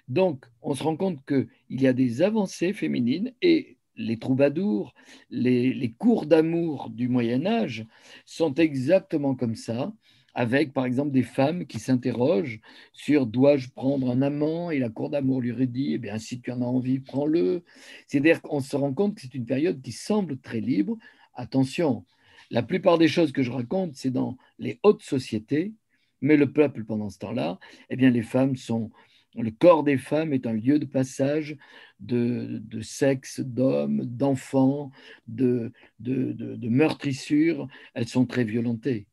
Donc, 0.10 0.44
on 0.62 0.76
se 0.76 0.84
rend 0.84 0.98
compte 0.98 1.26
qu'il 1.26 1.48
y 1.70 1.88
a 1.88 1.94
des 1.94 2.22
avancées 2.22 2.74
féminines 2.74 3.32
et 3.42 3.77
les 3.98 4.18
troubadours, 4.18 4.94
les, 5.30 5.94
cours 5.98 6.26
d'amour 6.26 6.90
du 6.90 7.10
Moyen 7.10 7.46
Âge 7.46 7.86
sont 8.26 8.54
exactement 8.54 9.36
comme 9.36 9.56
ça, 9.56 9.92
avec 10.38 10.72
par 10.72 10.86
exemple 10.86 11.12
des 11.12 11.24
femmes 11.24 11.66
qui 11.66 11.80
s'interrogent 11.80 12.62
sur 12.94 13.26
dois-je 13.26 13.70
prendre 13.70 14.12
un 14.12 14.22
amant? 14.22 14.70
et 14.70 14.78
la 14.78 14.90
cour 14.90 15.10
d'amour 15.10 15.42
lui 15.42 15.52
redit 15.52 15.96
eh 15.96 15.98
bien 15.98 16.20
si 16.20 16.40
tu 16.40 16.52
en 16.52 16.62
as 16.62 16.66
envie 16.66 17.00
prends-le 17.00 17.64
c'est-à-dire 18.06 18.44
qu'on 18.44 18.60
se 18.60 18.76
rend 18.76 18.94
compte 18.94 19.16
que 19.16 19.22
c'est 19.22 19.34
une 19.34 19.48
période 19.48 19.82
qui 19.82 19.92
semble 19.92 20.38
très 20.38 20.62
libre. 20.62 20.96
Attention 21.34 22.06
la 22.52 22.62
plupart 22.62 23.00
des 23.00 23.08
choses 23.08 23.32
que 23.32 23.42
je 23.42 23.50
raconte 23.52 23.96
c'est 23.96 24.12
dans 24.12 24.38
les 24.60 24.80
hautes 24.84 25.02
sociétés 25.02 25.74
mais 26.22 26.38
le 26.38 26.52
peuple 26.52 26.84
pendant 26.84 27.10
ce 27.10 27.18
temps-là 27.18 27.58
eh 27.90 27.96
bien 27.96 28.12
les 28.12 28.22
femmes 28.22 28.56
sont 28.56 28.92
Le 29.38 29.52
corps 29.52 29.84
des 29.84 29.98
femmes 29.98 30.34
est 30.34 30.48
un 30.48 30.54
lieu 30.54 30.80
de 30.80 30.86
passage 30.86 31.58
de, 32.00 32.62
sexe, 32.82 33.40
d'hommes, 33.40 34.04
d'enfants, 34.06 34.92
de, 35.28 35.72
de, 36.00 36.70
meurtrissures. 36.70 37.68
Elles 37.94 38.08
sont 38.08 38.26
très 38.26 38.44
violentées. 38.44 39.08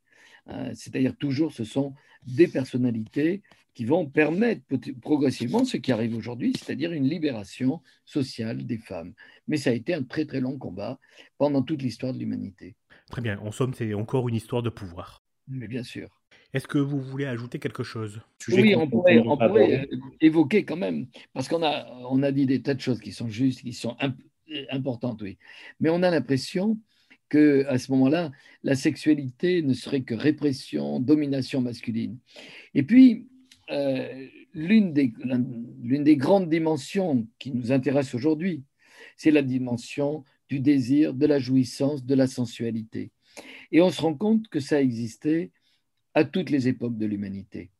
Hein. 0.46 0.74
C'est-à-dire 0.74 1.16
toujours, 1.16 1.52
ce 1.52 1.64
sont 1.64 1.94
des 2.26 2.48
personnalités 2.48 3.42
qui 3.74 3.84
vont 3.84 4.06
permettre 4.06 4.62
progressivement 5.00 5.64
ce 5.64 5.76
qui 5.76 5.90
arrive 5.92 6.16
aujourd'hui, 6.16 6.52
c'est-à-dire 6.56 6.92
une 6.92 7.08
libération 7.08 7.82
sociale 8.04 8.64
des 8.64 8.78
femmes. 8.78 9.12
Mais 9.48 9.56
ça 9.56 9.70
a 9.70 9.72
été 9.72 9.94
un 9.94 10.04
très 10.04 10.24
très 10.24 10.40
long 10.40 10.58
combat 10.58 10.98
pendant 11.38 11.62
toute 11.62 11.82
l'histoire 11.82 12.14
de 12.14 12.18
l'humanité. 12.18 12.76
Très 13.10 13.20
bien, 13.20 13.38
en 13.40 13.50
somme, 13.50 13.74
c'est 13.74 13.92
encore 13.94 14.28
une 14.28 14.36
histoire 14.36 14.62
de 14.62 14.70
pouvoir. 14.70 15.24
Mais 15.48 15.66
bien 15.66 15.82
sûr. 15.82 16.08
Est-ce 16.54 16.68
que 16.68 16.78
vous 16.78 17.00
voulez 17.00 17.26
ajouter 17.26 17.58
quelque 17.58 17.82
chose? 17.82 18.20
Oui, 18.48 18.76
on 18.76 18.88
pourrait, 18.88 19.18
euh, 19.18 19.96
évoquer 20.20 20.64
quand 20.64 20.76
même, 20.76 21.08
parce 21.32 21.48
qu'on 21.48 21.64
a, 21.64 21.84
on 22.08 22.22
a 22.22 22.30
dit 22.30 22.46
des 22.46 22.62
tas 22.62 22.74
de 22.74 22.80
choses 22.80 23.00
qui 23.00 23.10
sont 23.10 23.28
justes, 23.28 23.62
qui 23.62 23.72
sont 23.72 23.96
importantes, 24.70 25.20
oui. 25.22 25.36
Mais 25.80 25.90
on 25.90 26.02
a 26.04 26.10
l'impression 26.10 26.78
que 27.28 27.66
à 27.66 27.78
ce 27.78 27.90
moment-là, 27.90 28.30
la 28.62 28.76
sexualité 28.76 29.62
ne 29.62 29.74
serait 29.74 30.02
que 30.02 30.14
répression, 30.14 31.00
domination 31.00 31.60
masculine. 31.60 32.18
Et 32.74 32.84
puis, 32.84 33.26
euh, 33.70 34.28
l'une 34.52 34.92
des, 34.92 35.12
l'une 35.82 36.04
des 36.04 36.16
grandes 36.16 36.48
dimensions 36.48 37.26
qui 37.40 37.50
nous 37.50 37.72
intéresse 37.72 38.14
aujourd'hui, 38.14 38.62
c'est 39.16 39.32
la 39.32 39.42
dimension 39.42 40.24
du 40.48 40.60
désir, 40.60 41.14
de 41.14 41.26
la 41.26 41.40
jouissance, 41.40 42.04
de 42.04 42.14
la 42.14 42.28
sensualité. 42.28 43.10
Et 43.72 43.80
on 43.80 43.90
se 43.90 44.00
rend 44.00 44.14
compte 44.14 44.46
que 44.46 44.60
ça 44.60 44.80
existait 44.80 45.50
à 46.14 46.24
toutes 46.24 46.50
les 46.50 46.68
époques 46.68 46.96
de 46.96 47.06
l'humanité. 47.06 47.70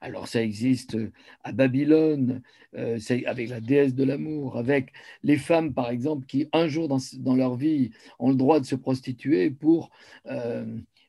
Alors 0.00 0.28
ça 0.28 0.42
existe 0.42 0.98
à 1.44 1.52
Babylone, 1.52 2.42
euh, 2.76 2.98
avec 3.26 3.48
la 3.48 3.60
déesse 3.60 3.94
de 3.94 4.04
l'amour, 4.04 4.58
avec 4.58 4.92
les 5.22 5.36
femmes, 5.36 5.72
par 5.72 5.90
exemple, 5.90 6.26
qui 6.26 6.48
un 6.52 6.68
jour 6.68 6.88
dans, 6.88 7.34
leur 7.34 7.56
vie 7.56 7.90
ont 8.18 8.30
le 8.30 8.36
droit 8.36 8.60
de 8.60 8.66
se 8.66 8.74
prostituer 8.74 9.50
pour, 9.50 9.90
euh, 10.26 10.66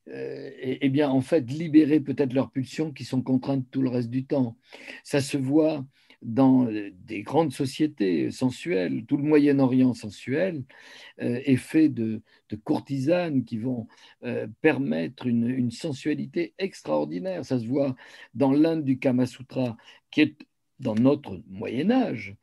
euh, 0.10 0.52
et, 0.60 0.90
bien, 0.90 1.10
en 1.10 1.22
fait, 1.22 1.50
libérer 1.52 2.00
peut-être 2.00 2.34
leurs 2.34 2.52
pulsions 2.52 2.92
qui 2.92 3.04
sont 3.04 3.22
contraintes 3.22 3.66
tout 3.72 3.82
le 3.82 3.90
reste 3.90 4.10
du 4.10 4.26
temps. 4.26 4.56
Ça 5.04 5.20
se 5.20 5.38
voit 5.38 5.84
dans 6.22 6.68
des 7.06 7.22
grandes 7.24 7.52
sociétés 7.52 8.32
sensuelles, 8.32 9.06
tout 9.06 9.18
le 9.18 9.24
Moyen-Orient 9.24 9.94
sensuel 9.94 10.64
euh, 11.22 11.40
est 11.46 11.58
fait 11.58 11.90
de, 11.90 12.22
courtisanes 12.64 13.44
qui 13.44 13.58
vont 13.58 13.88
euh, 14.24 14.48
permettre 14.62 15.28
une, 15.28 15.72
sensualité 15.72 16.54
extraordinaire. 16.58 17.44
Ça 17.44 17.60
se 17.60 17.66
voit 17.68 17.96
dans 18.34 18.54
l'Inde 18.54 18.84
du 18.86 18.98
Kama 18.98 19.26
Sutra, 19.26 19.76
qui 20.10 20.22
est 20.22 20.38
dans 20.80 20.96
notre 20.96 21.42
Moyen 21.48 21.92
Âge. 21.92 22.36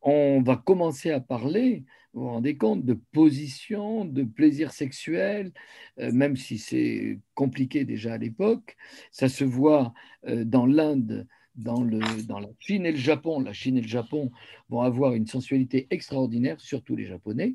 On 0.00 0.40
va 0.42 0.56
commencer 0.56 1.10
à 1.10 1.20
parler, 1.20 1.84
vous 2.14 2.22
vous 2.22 2.28
rendez 2.28 2.56
compte, 2.56 2.84
de 2.84 2.94
position, 3.12 4.04
de 4.04 4.22
plaisir 4.22 4.72
sexuel, 4.72 5.52
euh, 5.98 6.12
même 6.12 6.36
si 6.36 6.58
c'est 6.58 7.20
compliqué 7.34 7.84
déjà 7.84 8.14
à 8.14 8.18
l'époque. 8.18 8.76
Ça 9.10 9.28
se 9.28 9.44
voit 9.44 9.92
dans 10.26 10.66
l'Inde 10.66 11.26
dans, 11.58 11.82
le, 11.82 12.00
dans 12.26 12.38
la 12.38 12.48
Chine 12.58 12.86
et 12.86 12.92
le 12.92 12.98
Japon. 12.98 13.40
La 13.40 13.52
Chine 13.52 13.76
et 13.76 13.82
le 13.82 13.88
Japon 13.88 14.30
vont 14.70 14.80
avoir 14.80 15.14
une 15.14 15.26
sensualité 15.26 15.86
extraordinaire, 15.90 16.60
surtout 16.60 16.96
les 16.96 17.04
Japonais. 17.04 17.54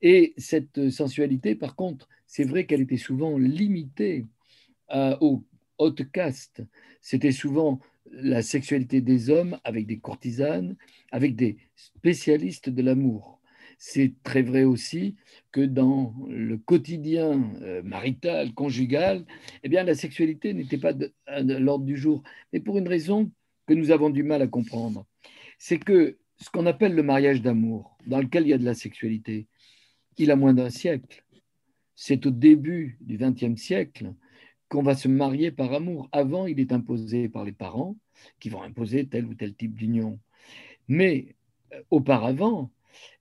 Et 0.00 0.34
cette 0.36 0.90
sensualité, 0.90 1.56
par 1.56 1.74
contre, 1.74 2.08
c'est 2.26 2.44
vrai 2.44 2.66
qu'elle 2.66 2.82
était 2.82 2.96
souvent 2.96 3.36
limitée 3.36 4.26
aux 5.20 5.44
hautes 5.78 6.10
castes. 6.12 6.62
C'était 7.00 7.32
souvent 7.32 7.80
la 8.12 8.42
sexualité 8.42 9.00
des 9.00 9.30
hommes 9.30 9.58
avec 9.64 9.86
des 9.86 9.98
courtisanes, 9.98 10.76
avec 11.10 11.34
des 11.36 11.56
spécialistes 11.74 12.70
de 12.70 12.82
l'amour. 12.82 13.37
C'est 13.78 14.12
très 14.24 14.42
vrai 14.42 14.64
aussi 14.64 15.14
que 15.52 15.60
dans 15.60 16.14
le 16.28 16.58
quotidien 16.58 17.54
euh, 17.62 17.80
marital, 17.82 18.52
conjugal, 18.52 19.24
eh 19.62 19.68
bien, 19.68 19.84
la 19.84 19.94
sexualité 19.94 20.52
n'était 20.52 20.78
pas 20.78 20.92
de, 20.92 21.12
l'ordre 21.28 21.84
du 21.84 21.96
jour. 21.96 22.24
Mais 22.52 22.58
pour 22.58 22.76
une 22.76 22.88
raison 22.88 23.30
que 23.66 23.74
nous 23.74 23.92
avons 23.92 24.10
du 24.10 24.24
mal 24.24 24.42
à 24.42 24.48
comprendre. 24.48 25.06
C'est 25.58 25.78
que 25.78 26.18
ce 26.40 26.50
qu'on 26.50 26.66
appelle 26.66 26.94
le 26.94 27.02
mariage 27.04 27.40
d'amour, 27.40 27.96
dans 28.06 28.18
lequel 28.20 28.44
il 28.44 28.48
y 28.48 28.52
a 28.52 28.58
de 28.58 28.64
la 28.64 28.74
sexualité, 28.74 29.46
il 30.16 30.30
a 30.32 30.36
moins 30.36 30.54
d'un 30.54 30.70
siècle. 30.70 31.24
C'est 31.94 32.26
au 32.26 32.30
début 32.30 32.98
du 33.00 33.16
XXe 33.16 33.60
siècle 33.60 34.12
qu'on 34.68 34.82
va 34.82 34.94
se 34.94 35.08
marier 35.08 35.50
par 35.52 35.72
amour. 35.72 36.08
Avant, 36.12 36.46
il 36.46 36.58
est 36.58 36.72
imposé 36.72 37.28
par 37.28 37.44
les 37.44 37.52
parents 37.52 37.96
qui 38.40 38.48
vont 38.48 38.62
imposer 38.62 39.06
tel 39.06 39.26
ou 39.26 39.34
tel 39.34 39.54
type 39.54 39.74
d'union. 39.74 40.18
Mais 40.88 41.36
euh, 41.72 41.82
auparavant, 41.90 42.70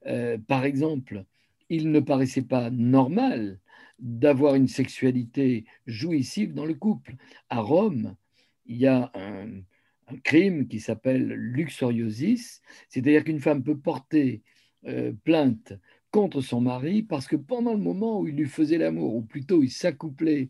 euh, 0.06 0.38
par 0.48 0.66
exemple, 0.66 1.26
il 1.70 1.92
ne 1.92 2.00
paraissait 2.00 2.44
pas 2.44 2.70
normal 2.70 3.60
d'avoir 4.00 4.56
une 4.56 4.68
sexualité 4.68 5.66
jouissive 5.86 6.54
dans 6.54 6.66
le 6.66 6.76
couple. 6.76 7.16
À 7.50 7.60
Rome, 7.60 8.16
il 8.66 8.78
y 8.78 8.88
a 8.88 9.12
un, 9.16 9.62
crime 10.24 10.70
qui 10.70 10.80
s'appelle 10.80 11.28
luxuriosis, 11.34 12.62
c'est-à-dire 12.88 13.26
qu'une 13.26 13.42
femme 13.42 13.62
peut 13.62 13.78
porter 13.78 14.42
euh, 14.86 15.12
plainte 15.26 15.74
contre 16.12 16.40
son 16.40 16.62
mari 16.62 17.04
parce 17.04 17.28
que 17.28 17.36
pendant 17.36 17.74
le 17.74 17.80
moment 17.80 18.22
où 18.22 18.28
il 18.28 18.36
lui 18.36 18.46
faisait 18.46 18.78
l'amour, 18.78 19.16
ou 19.16 19.22
plutôt 19.22 19.64
il 19.64 19.70
s'accouplait 19.70 20.50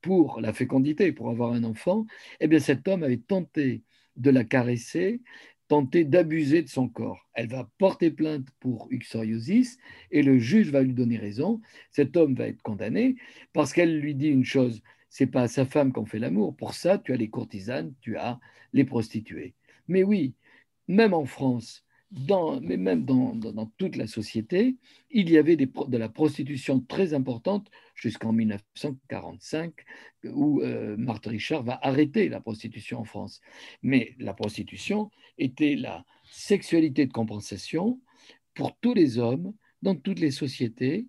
pour 0.00 0.40
la 0.40 0.52
fécondité, 0.52 1.12
pour 1.12 1.30
avoir 1.30 1.52
un 1.52 1.64
enfant, 1.64 2.06
eh 2.40 2.48
bien 2.48 2.58
cet 2.58 2.88
homme 2.88 3.04
avait 3.04 3.18
tenté 3.18 3.84
de 4.16 4.30
la 4.30 4.44
caresser, 4.44 5.22
tenter 5.68 6.04
d'abuser 6.04 6.62
de 6.62 6.68
son 6.68 6.88
corps. 6.88 7.28
Elle 7.34 7.48
va 7.48 7.68
porter 7.78 8.10
plainte 8.10 8.46
pour 8.60 8.88
uxoriosis 8.90 9.78
et 10.10 10.22
le 10.22 10.38
juge 10.38 10.70
va 10.70 10.82
lui 10.82 10.94
donner 10.94 11.18
raison. 11.18 11.60
Cet 11.90 12.16
homme 12.16 12.34
va 12.34 12.48
être 12.48 12.62
condamné 12.62 13.16
parce 13.52 13.72
qu'elle 13.72 13.98
lui 13.98 14.14
dit 14.14 14.28
une 14.28 14.44
chose 14.44 14.82
c'est 15.08 15.26
pas 15.26 15.42
à 15.42 15.48
sa 15.48 15.64
femme 15.64 15.92
qu'on 15.92 16.04
fait 16.04 16.18
l'amour. 16.18 16.54
Pour 16.56 16.74
ça, 16.74 16.98
tu 16.98 17.10
as 17.12 17.16
les 17.16 17.30
courtisanes, 17.30 17.94
tu 18.02 18.18
as 18.18 18.38
les 18.74 18.84
prostituées. 18.84 19.54
Mais 19.88 20.02
oui, 20.02 20.34
même 20.88 21.14
en 21.14 21.24
France, 21.24 21.85
mais 22.12 22.76
même 22.76 23.04
dans, 23.04 23.66
toute 23.76 23.96
la 23.96 24.06
société, 24.06 24.76
il 25.10 25.30
y 25.30 25.38
avait 25.38 25.56
de 25.56 25.96
la 25.96 26.08
prostitution 26.08 26.80
très 26.80 27.14
importante 27.14 27.70
jusqu'en 27.94 28.32
1945, 28.32 29.72
où 30.24 30.60
euh, 30.60 30.96
Marthe 30.96 31.26
Richard 31.26 31.62
va 31.62 31.78
arrêter 31.82 32.28
la 32.28 32.40
prostitution 32.40 33.00
en 33.00 33.04
France. 33.04 33.40
Mais 33.82 34.14
la 34.18 34.34
prostitution 34.34 35.10
était 35.38 35.74
la 35.76 36.04
sexualité 36.24 37.06
de 37.06 37.12
compensation 37.12 38.00
pour 38.54 38.76
tous 38.78 38.94
les 38.94 39.18
hommes 39.18 39.52
dans 39.82 39.94
toutes 39.94 40.20
les 40.20 40.30
sociétés 40.30 41.06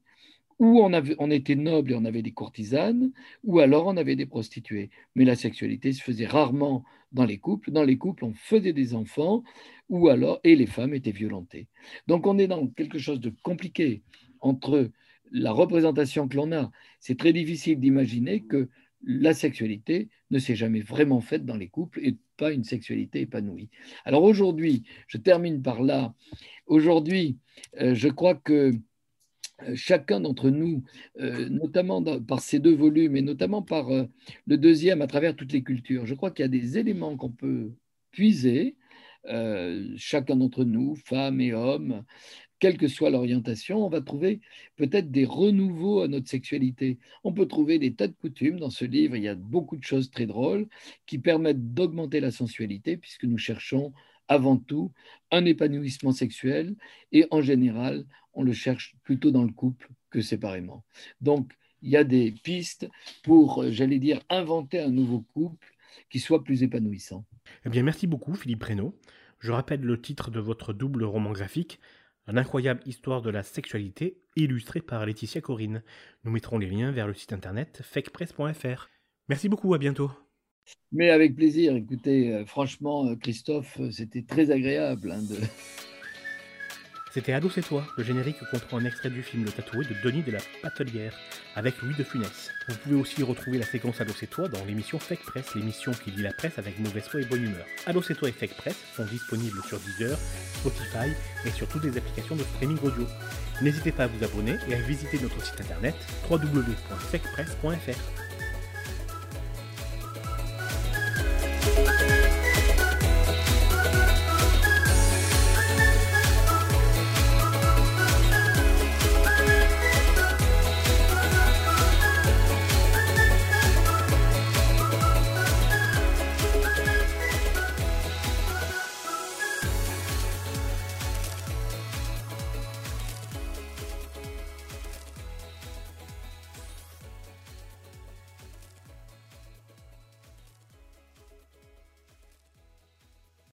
où 0.59 0.81
on, 0.81 1.31
était 1.31 1.55
noble 1.55 1.91
et 1.91 1.95
on 1.95 2.05
avait 2.05 2.23
des 2.23 2.31
courtisanes, 2.31 3.11
ou 3.43 3.59
alors 3.59 3.85
on 3.85 3.95
avait 3.95 4.15
des 4.15 4.25
prostituées. 4.25 4.89
Mais 5.15 5.23
la 5.23 5.35
sexualité 5.35 5.93
se 5.93 6.01
faisait 6.01 6.25
rarement 6.25 6.83
dans 7.11 7.25
les 7.25 7.37
couples. 7.37 7.71
Dans 7.71 7.83
les 7.83 7.97
couples, 7.97 8.25
on 8.25 8.33
faisait 8.33 8.73
des 8.73 8.95
enfants, 8.95 9.43
ou 9.89 10.09
alors, 10.09 10.39
et 10.43 10.55
les 10.55 10.65
femmes 10.65 10.93
étaient 10.93 11.11
violentées. 11.11 11.67
Donc 12.07 12.27
on 12.27 12.37
est 12.37 12.47
dans 12.47 12.67
quelque 12.67 12.99
chose 12.99 13.19
de 13.19 13.33
compliqué 13.43 14.03
entre 14.41 14.89
la 15.31 15.51
représentation 15.51 16.27
que 16.27 16.35
l'on 16.35 16.51
a. 16.51 16.71
C'est 16.99 17.17
très 17.17 17.33
difficile 17.33 17.79
d'imaginer 17.79 18.43
que 18.43 18.69
la 19.03 19.33
sexualité 19.33 20.09
ne 20.31 20.39
s'est 20.39 20.55
jamais 20.55 20.81
vraiment 20.81 21.21
faite 21.21 21.45
dans 21.45 21.55
les 21.55 21.67
couples 21.67 21.99
et 22.03 22.17
pas 22.35 22.51
une 22.51 22.63
sexualité 22.63 23.21
épanouie. 23.21 23.69
Alors 24.05 24.23
aujourd'hui, 24.23 24.83
je 25.07 25.17
termine 25.17 25.61
par 25.61 25.81
là. 25.81 26.13
Aujourd'hui, 26.65 27.37
euh, 27.79 27.95
je 27.95 28.09
crois 28.09 28.35
que 28.35 28.73
euh, 29.63 29.75
chacun 29.75 30.19
d'entre 30.19 30.49
nous, 30.49 30.83
euh, 31.19 31.47
notamment 31.49 32.01
par 32.21 32.41
ces 32.41 32.59
deux 32.59 32.75
volumes 32.75 33.15
et 33.15 33.21
notamment 33.21 33.61
par 33.61 33.89
le 33.89 34.57
deuxième 34.57 35.01
à 35.01 35.07
travers 35.07 35.35
toutes 35.35 35.53
les 35.53 35.63
cultures, 35.63 36.05
je 36.05 36.15
crois 36.15 36.31
qu'il 36.31 36.43
y 36.43 36.45
a 36.45 36.49
des 36.49 36.77
éléments 36.77 37.15
qu'on 37.15 37.31
peut 37.31 37.71
puiser, 38.11 38.75
chacun 39.97 40.35
d'entre 40.35 40.63
nous, 40.63 40.95
femmes 40.95 41.41
et 41.41 41.53
hommes, 41.53 42.03
quelle 42.59 42.77
que 42.77 42.87
soit 42.87 43.09
l'orientation, 43.09 43.85
on 43.85 43.89
va 43.89 44.01
trouver 44.01 44.41
peut-être 44.77 45.11
des 45.11 45.25
renouveaux 45.25 46.01
à 46.01 46.07
notre 46.07 46.27
sexualité. 46.27 46.97
On 47.23 47.33
peut 47.33 47.45
trouver 47.45 47.77
des 47.79 47.93
tas 47.93 48.07
de 48.07 48.13
coutumes 48.13 48.59
dans 48.59 48.69
ce 48.69 48.85
livre, 48.85 49.15
il 49.15 49.23
y 49.23 49.27
a 49.27 49.35
beaucoup 49.35 49.77
de 49.77 49.83
choses 49.83 50.09
très 50.09 50.25
drôles 50.25 50.67
qui 51.05 51.19
permettent 51.19 51.73
d'augmenter 51.73 52.19
la 52.19 52.31
sensualité 52.31 52.97
puisque 52.97 53.25
nous 53.25 53.37
cherchons 53.37 53.93
avant 54.27 54.57
tout 54.57 54.91
un 55.31 55.45
épanouissement 55.45 56.11
sexuel 56.11 56.75
et 57.11 57.27
en 57.31 57.41
général, 57.41 58.05
on 58.33 58.43
le 58.43 58.53
cherche 58.53 58.95
plutôt 59.03 59.31
dans 59.31 59.43
le 59.43 59.53
couple 59.53 59.89
que 60.09 60.21
séparément. 60.21 60.83
Donc, 61.21 61.53
il 61.81 61.89
y 61.91 61.97
a 61.97 62.03
des 62.03 62.31
pistes 62.31 62.89
pour, 63.23 63.65
j'allais 63.69 63.99
dire, 63.99 64.19
inventer 64.29 64.79
un 64.79 64.89
nouveau 64.89 65.21
couple 65.33 65.75
qui 66.09 66.19
soit 66.19 66.43
plus 66.43 66.63
épanouissant. 66.63 67.25
Eh 67.65 67.69
bien, 67.69 67.83
merci 67.83 68.07
beaucoup, 68.07 68.33
Philippe 68.33 68.63
Reynaud. 68.63 68.95
Je 69.39 69.51
rappelle 69.51 69.81
le 69.81 69.99
titre 70.01 70.31
de 70.31 70.39
votre 70.39 70.73
double 70.73 71.03
roman 71.03 71.31
graphique, 71.31 71.79
Un 72.27 72.37
incroyable 72.37 72.81
histoire 72.85 73.21
de 73.21 73.29
la 73.29 73.41
sexualité, 73.43 74.21
illustré 74.35 74.81
par 74.81 75.05
Laetitia 75.05 75.41
Corinne. 75.41 75.81
Nous 76.25 76.31
mettrons 76.31 76.57
les 76.57 76.69
liens 76.69 76.91
vers 76.91 77.07
le 77.07 77.13
site 77.13 77.33
internet 77.33 77.81
fakepress.fr. 77.83 78.89
Merci 79.29 79.47
beaucoup, 79.49 79.73
à 79.73 79.77
bientôt. 79.77 80.11
Mais 80.91 81.09
avec 81.09 81.35
plaisir. 81.35 81.75
Écoutez, 81.75 82.33
euh, 82.33 82.45
franchement, 82.45 83.05
euh, 83.07 83.15
Christophe, 83.15 83.79
euh, 83.79 83.91
c'était 83.91 84.23
très 84.23 84.51
agréable. 84.51 85.11
hein, 85.11 85.21
de... 85.21 85.35
C'était 87.17 87.33
Ado 87.33 87.49
c'est 87.49 87.63
toi, 87.63 87.83
le 87.97 88.03
générique 88.03 88.37
comprend 88.51 88.77
un 88.77 88.85
extrait 88.85 89.09
du 89.09 89.23
film 89.23 89.43
Le 89.43 89.51
Tatoué 89.51 89.83
de 89.85 89.95
Denis 90.03 90.21
de 90.21 90.29
la 90.29 90.37
Patelière, 90.61 91.15
avec 91.55 91.81
Louis 91.81 91.95
de 91.95 92.03
Funès. 92.03 92.51
Vous 92.67 92.75
pouvez 92.75 92.95
aussi 92.95 93.23
retrouver 93.23 93.57
la 93.57 93.65
séquence 93.65 93.99
Ado 93.99 94.13
c'est 94.15 94.27
toi 94.27 94.47
dans 94.47 94.63
l'émission 94.65 94.99
Fake 94.99 95.23
Press, 95.23 95.55
l'émission 95.55 95.93
qui 95.93 96.11
lit 96.11 96.21
la 96.21 96.31
presse 96.31 96.59
avec 96.59 96.77
mauvaise 96.77 97.07
foi 97.07 97.21
et 97.21 97.25
bonne 97.25 97.41
humeur. 97.41 97.65
Ado 97.87 98.03
c'est 98.03 98.13
toi 98.13 98.29
et 98.29 98.33
Fake 98.33 98.55
Press 98.55 98.75
sont 98.95 99.05
disponibles 99.05 99.63
sur 99.63 99.79
Deezer, 99.79 100.15
Spotify 100.59 101.09
et 101.43 101.49
sur 101.49 101.67
toutes 101.67 101.85
les 101.85 101.97
applications 101.97 102.35
de 102.35 102.43
streaming 102.43 102.77
audio. 102.83 103.07
N'hésitez 103.63 103.91
pas 103.91 104.03
à 104.03 104.07
vous 104.07 104.23
abonner 104.23 104.55
et 104.69 104.75
à 104.75 104.81
visiter 104.81 105.17
notre 105.19 105.43
site 105.43 105.59
internet 105.59 105.95
www.fakepress.fr. 106.29 108.26